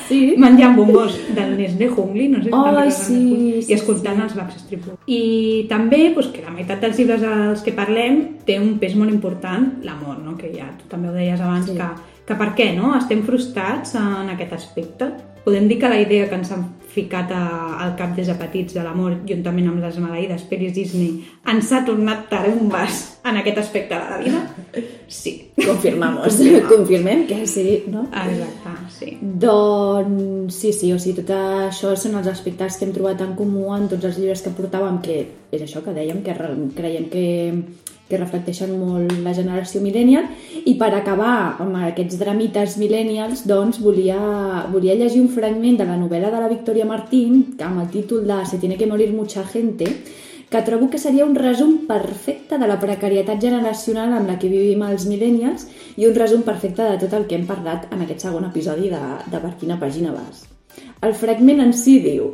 [0.08, 0.34] Sí?
[0.36, 4.82] menjant bombons del Nestlé Jungli, no sé si recordes, sí, sí, i escoltant els Backstreet
[4.84, 4.98] Boys.
[5.08, 5.20] I
[5.70, 9.70] també pues, que la meitat dels llibres dels que parlem té un pes molt important,
[9.82, 10.36] l'amor, no?
[10.36, 11.78] que ja tu també ho deies abans, Sí.
[11.78, 11.88] que,
[12.26, 12.94] que per què no?
[12.96, 15.10] estem frustrats en aquest aspecte.
[15.44, 16.62] Podem dir que la idea que ens han
[16.94, 17.42] ficat a,
[17.84, 21.18] al cap des de petits de l'amor, juntament amb les maleïdes pel·lis Disney,
[21.50, 24.40] ens ha tornat tarumbes en aquest aspecte de la vida?
[25.08, 25.50] Sí.
[25.58, 26.24] Confirmamos.
[26.30, 26.70] Confirmamos.
[26.70, 28.06] Confirmem que sí, no?
[28.08, 29.18] Exacte, sí.
[29.20, 33.68] Doncs sí, sí, o sigui, tot això són els aspectes que hem trobat en comú
[33.76, 35.18] en tots els llibres que portàvem, que
[35.52, 37.26] és això que dèiem, que re- creiem que,
[38.08, 40.26] que reflecteixen molt la generació millennial.
[40.64, 44.18] I per acabar amb aquests dramites millennials, doncs volia,
[44.72, 48.44] volia llegir un fragment de la novel·la de la Victoria Martín, amb el títol de
[48.46, 49.86] Se tiene que morir mucha gente,
[50.50, 54.84] que trobo que seria un resum perfecte de la precarietat generacional en la que vivim
[54.86, 58.44] els millennials i un resum perfecte de tot el que hem parlat en aquest segon
[58.46, 59.00] episodi de,
[59.32, 60.44] de Per quina pàgina vas.
[61.02, 62.30] El fragment en si diu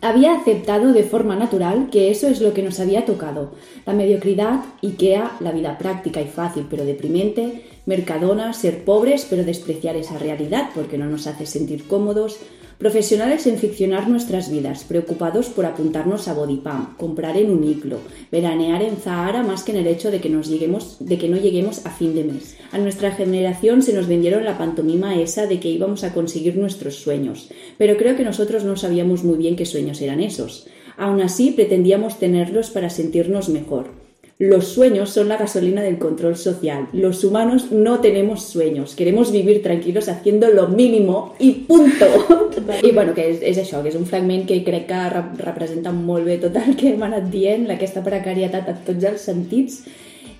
[0.00, 3.52] Había aceptado de forma natural que eso es lo que nos había tocado.
[3.86, 9.96] La mediocridad, IKEA, la vida práctica y fácil pero deprimente, Mercadona, ser pobres pero despreciar
[9.96, 12.38] esa realidad porque no nos hace sentir cómodos,
[12.78, 17.98] profesionales en ficcionar nuestras vidas, preocupados por apuntarnos a Bodipam, comprar en Uniclo,
[18.30, 21.36] veranear en Zahara más que en el hecho de que, nos lleguemos, de que no
[21.36, 22.56] lleguemos a fin de mes.
[22.72, 26.96] A nuestra generación se nos vendieron la pantomima esa de que íbamos a conseguir nuestros
[26.96, 27.48] sueños,
[27.78, 30.66] pero creo que nosotros no sabíamos muy bien qué sueños eran esos.
[30.96, 34.05] Aún así, pretendíamos tenerlos para sentirnos mejor.
[34.38, 36.88] Los sueños son la gasolina del control social.
[36.92, 38.94] Los humanos no tenemos sueños.
[38.94, 42.04] Queremos vivir tranquilos haciendo lo mínimo i punto.
[42.82, 45.92] I bueno, que és, és això, que és un fragment que crec que rep representa
[45.92, 49.82] molt bé tot el que hem anat dient, aquesta precarietat a tots els sentits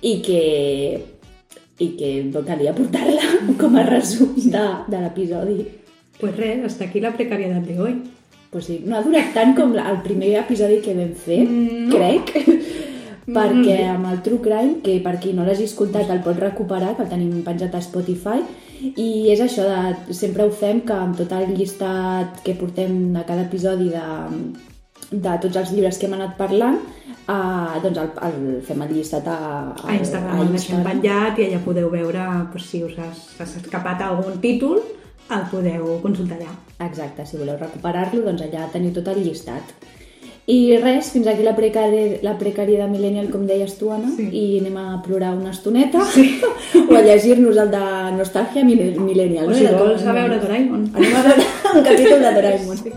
[0.01, 0.41] i que
[1.79, 3.27] i que no calia portar-la
[3.61, 5.59] com a resum de, de l'episodi.
[6.19, 7.95] Pues res, hasta aquí la precariedad de hoy.
[8.49, 11.95] Pues sí, no ha durat tant com el primer episodi que vam fer, Mm, no.
[11.97, 12.33] crec,
[13.27, 17.03] perquè amb el True Crime, que per qui no l'hagi escoltat el pot recuperar, que
[17.03, 18.39] el tenim penjat a Spotify,
[18.95, 23.25] i és això, de, sempre ho fem, que amb tot el llistat que portem a
[23.27, 24.05] cada episodi de,
[25.11, 26.79] de tots els llibres que hem anat parlant,
[27.27, 29.39] eh, doncs el, el, fem el llistat a,
[29.83, 34.05] A Instagram el deixem penjat i allà podeu veure pues, si us has, has escapat
[34.07, 34.79] algun títol,
[35.27, 36.53] el podeu consultar allà.
[36.87, 39.75] Exacte, si voleu recuperar-lo, doncs allà teniu tot el llistat.
[40.47, 44.29] I res, fins aquí la precari, la precariedad millennial, com deies tu, Anna, Sí.
[44.31, 46.39] i anem a plorar una estoneta sí.
[46.89, 47.83] o a llegir-nos el de
[48.15, 49.49] Nostàlgia Millennial.
[49.51, 50.87] O si vols a veure Doraemon.
[50.95, 51.43] Anem a veure
[51.75, 52.77] un capítol de Doraemon.
[52.77, 52.93] Sí.